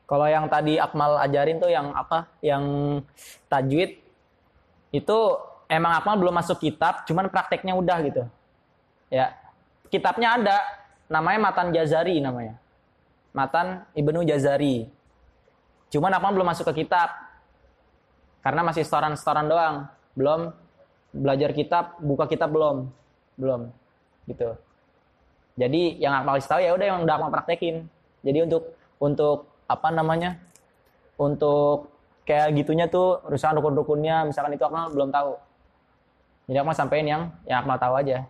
[0.06, 2.30] Kalau yang tadi Akmal ajarin tuh yang apa?
[2.46, 2.64] Yang
[3.50, 3.98] tajwid
[4.94, 5.18] itu
[5.66, 8.24] emang Akmal belum masuk kitab, cuman prakteknya udah gitu.
[9.10, 9.34] Ya.
[9.90, 10.58] Kitabnya ada,
[11.10, 12.58] namanya Matan Jazari namanya.
[13.34, 14.90] Matan Ibnu Jazari.
[15.96, 17.08] Cuman Akmal belum masuk ke kitab.
[18.44, 19.76] Karena masih setoran-setoran doang.
[20.12, 20.52] Belum
[21.16, 22.92] belajar kitab, buka kitab belum.
[23.40, 23.72] Belum.
[24.28, 24.52] Gitu.
[25.56, 27.88] Jadi yang Akmal tahu ya udah yang udah Akmal praktekin.
[28.28, 30.36] Jadi untuk untuk apa namanya
[31.16, 31.96] untuk
[32.26, 35.38] kayak gitunya tuh urusan rukun-rukunnya misalkan itu Akmal belum tahu
[36.50, 38.26] jadi Akmal sampein yang yang Akmal tahu aja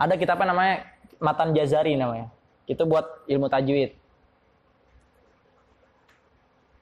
[0.00, 0.74] ada kitabnya namanya
[1.20, 2.32] Matan Jazari namanya
[2.64, 3.99] itu buat ilmu tajwid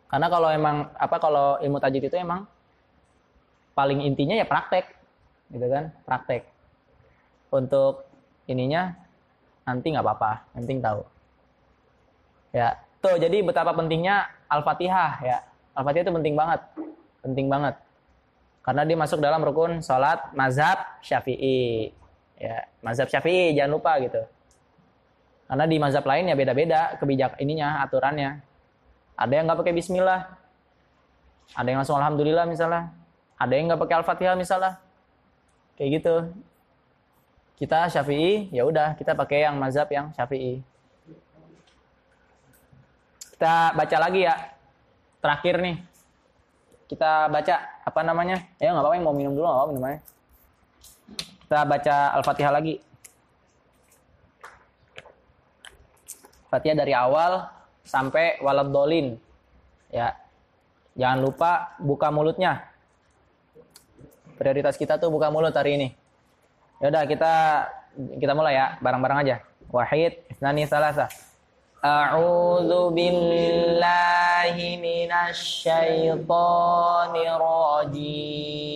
[0.09, 2.49] karena kalau emang apa kalau ilmu tajwid itu emang
[3.77, 4.89] paling intinya ya praktek
[5.53, 6.49] gitu kan praktek.
[7.49, 8.05] Untuk
[8.49, 8.93] ininya
[9.65, 11.05] nanti nggak apa-apa penting tahu.
[12.53, 15.39] Ya tuh jadi betapa pentingnya al-fatihah ya.
[15.77, 16.61] Al-fatihah itu penting banget
[17.21, 17.77] penting banget.
[18.65, 21.93] Karena dia masuk dalam rukun sholat mazhab syafi'i
[22.41, 22.65] ya.
[22.81, 24.25] Mazhab syafi'i jangan lupa gitu.
[25.49, 28.48] Karena di mazhab lain ya beda-beda kebijak ininya aturannya
[29.19, 30.31] ada yang nggak pakai Bismillah.
[31.59, 32.95] Ada yang langsung Alhamdulillah misalnya.
[33.35, 34.79] Ada yang nggak pakai Al-Fatihah misalnya.
[35.75, 36.15] Kayak gitu.
[37.59, 40.63] Kita Syafi'i ya udah kita pakai yang mazhab yang Syafi'i.
[43.35, 44.35] Kita baca lagi ya.
[45.19, 45.77] Terakhir nih.
[46.87, 48.47] Kita baca apa namanya?
[48.63, 50.01] Ya nggak apa-apa mau minum dulu nggak apa-apa minumnya
[51.49, 52.77] kita baca Al-Fatihah lagi.
[56.53, 57.49] Fatihah dari awal
[57.89, 59.17] sampai walad dolin
[59.89, 60.13] ya
[60.93, 62.69] jangan lupa buka mulutnya
[64.39, 65.91] prioritas kita tuh buka mulut hari ini.
[66.79, 67.67] Ya udah kita
[68.23, 69.43] kita mulai ya, bareng-bareng aja.
[69.75, 71.11] Wahid, isnani, salasa.
[71.83, 78.71] A'udzu billahi minasy syaithanir rajim.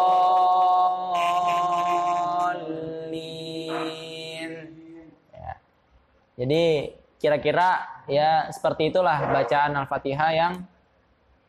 [6.41, 10.53] Jadi kira-kira ya seperti itulah bacaan Al-Fatihah yang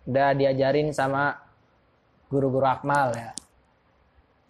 [0.05, 1.41] udah diajarin sama
[2.29, 3.33] guru-guru akmal ya.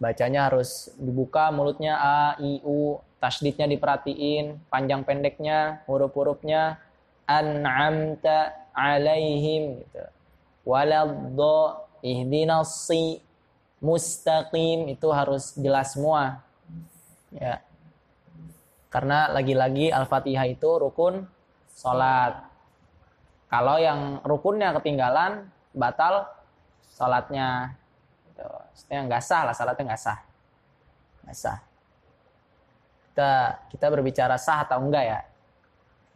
[0.03, 6.75] Bacanya harus dibuka mulutnya A, I, U, tasdidnya diperhatiin, panjang pendeknya, huruf-hurufnya
[7.23, 10.03] an'amta alaihim gitu.
[10.67, 13.23] Waladdo ihdinasi
[13.79, 16.43] mustaqim itu harus jelas semua.
[17.31, 17.63] Ya.
[18.93, 21.25] Karena lagi-lagi Al-Fatihah itu rukun
[21.73, 22.45] sholat.
[23.49, 26.29] Kalau yang rukunnya ketinggalan, batal
[26.93, 27.73] sholatnya.
[28.29, 28.45] Gitu.
[28.45, 30.19] Maksudnya nggak sah lah, sholatnya nggak sah.
[31.25, 31.57] Nggak sah.
[33.09, 33.31] Kita,
[33.73, 35.19] kita berbicara sah atau enggak ya.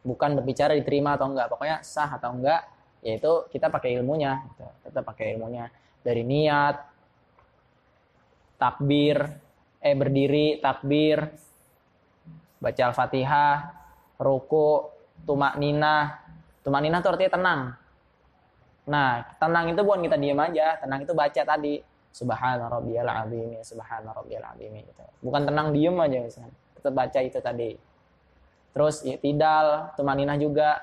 [0.05, 1.49] Bukan berbicara diterima atau enggak.
[1.49, 2.61] Pokoknya sah atau enggak,
[3.01, 4.45] yaitu kita pakai ilmunya.
[4.53, 4.65] Gitu.
[4.85, 5.65] Kita pakai ilmunya.
[6.05, 6.77] Dari niat,
[8.61, 9.17] takbir,
[9.81, 11.46] eh berdiri, takbir,
[12.57, 13.55] baca Al-Fatihah,
[14.21, 14.89] ruku,
[15.23, 16.21] tumak nina.
[16.61, 17.61] Tumak nina itu artinya tenang.
[18.87, 21.83] Nah, tenang itu bukan kita diam aja, tenang itu baca tadi.
[22.11, 25.05] Subhana rabbiyal azim, subhana rabbiyal azim gitu.
[25.21, 26.55] Bukan tenang diem aja misalnya.
[26.73, 27.71] Tetap baca itu tadi.
[28.73, 30.81] Terus ya, tidal, tumak nina juga.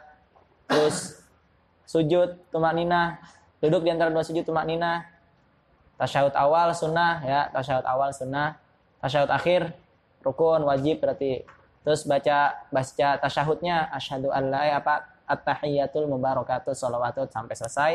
[0.70, 1.20] Terus
[1.88, 3.18] sujud, tumak nina.
[3.59, 5.10] Duduk di antara dua sujud tumak nina.
[5.94, 8.59] Tasyahud awal sunnah ya, tasyahud awal sunnah.
[8.98, 9.72] Tasyahud akhir
[10.24, 11.44] rukun wajib berarti
[11.85, 16.73] Terus baca baca tasyahudnya asyhadu an la apa at-tahiyatul mubarakatuh
[17.28, 17.93] sampai selesai.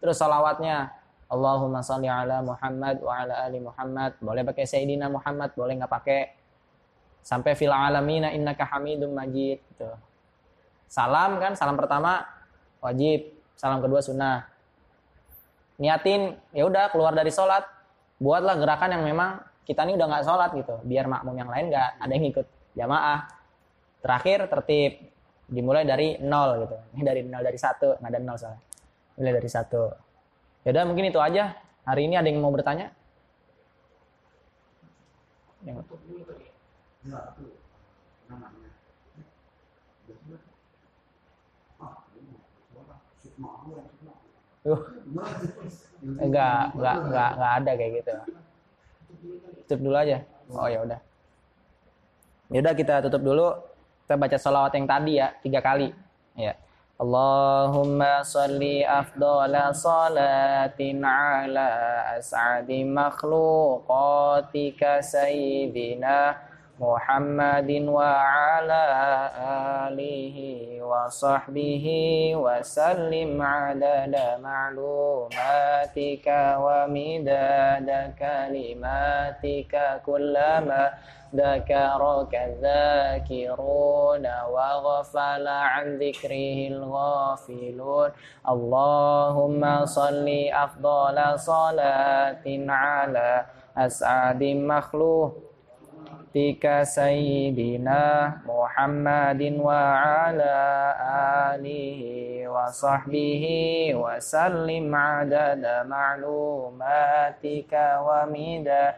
[0.00, 0.92] Terus salawatnya
[1.30, 4.20] Allahumma sholli ala Muhammad wa ala ali Muhammad.
[4.20, 6.20] Boleh pakai Sayyidina Muhammad, boleh nggak pakai.
[7.20, 9.88] Sampai fil alamina innaka hamidum majid gitu.
[10.90, 12.24] Salam kan, salam pertama
[12.82, 14.48] wajib, salam kedua sunnah.
[15.80, 17.64] Niatin ya udah keluar dari sholat,
[18.20, 21.88] buatlah gerakan yang memang kita ini udah nggak sholat gitu, biar makmum yang lain nggak
[22.02, 23.26] ada yang ikut jamaah.
[24.00, 24.92] Terakhir tertib
[25.50, 26.76] dimulai dari nol gitu.
[26.96, 28.62] Ini dari nol dari satu nggak ada nol soalnya.
[29.18, 29.82] Mulai dari satu.
[30.64, 31.56] Yaudah mungkin itu aja.
[31.84, 32.92] Hari ini ada yang mau bertanya?
[35.64, 35.84] Yang...
[44.60, 44.76] Uh,
[46.20, 48.12] enggak, enggak, enggak, enggak ada kayak gitu.
[49.64, 50.20] Tutup dulu aja.
[50.52, 51.00] Oh ya udah.
[52.50, 53.54] Yaudah kita tutup dulu.
[54.04, 55.94] Kita baca salawat yang tadi ya, tiga kali.
[56.34, 56.58] Ya.
[57.00, 66.49] Allahumma salli afdala salatin ala as'adi makhluqatika sayyidina
[66.80, 68.84] محمد وعلى
[69.84, 70.36] آله
[70.80, 71.86] وصحبه
[72.34, 76.26] وسلم عدد معلوماتك
[76.64, 77.88] ومداد
[78.18, 79.74] كلماتك
[80.06, 80.82] كلما
[81.34, 88.10] ذكرك الذاكرون وغفل عن ذكره الغافلون.
[88.48, 90.28] اللهم صل
[90.64, 93.44] أفضل صلاة على
[93.76, 95.49] أسعد مخلوق.
[96.34, 100.56] بك سيدنا محمد وعلى
[101.54, 102.02] آله
[102.48, 103.44] وصحبه
[103.94, 107.72] وسلم عدد معلوماتك
[108.06, 108.94] ومداد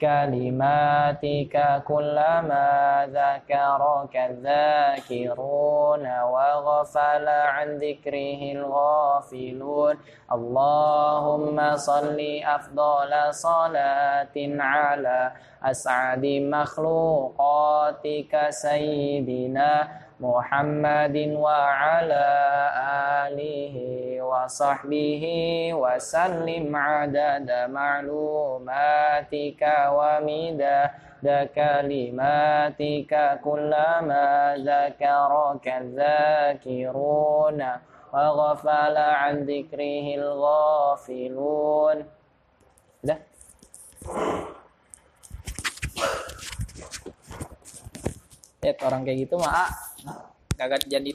[0.00, 2.68] كلماتك كلما
[3.10, 9.94] ذكرك الذاكرون وغفل عن ذكره الغافلون.
[10.32, 15.32] اللهم صل أفضل صلاة على
[15.64, 19.88] أسعد مخلوقاتك سيدنا
[20.19, 22.27] محمد وعلى
[23.27, 23.75] آله
[24.21, 25.23] وصحبه
[25.73, 29.61] وسلم عدد معلوماتك
[29.97, 33.13] ومداد كلماتك
[33.43, 34.27] كلما
[34.59, 37.59] ذكرك الذاكرون
[38.13, 41.97] وغفل عن ذكره الغافلون
[43.03, 43.15] ده
[48.59, 49.71] ya orang kayak gitu mah
[50.54, 51.10] kagak jadi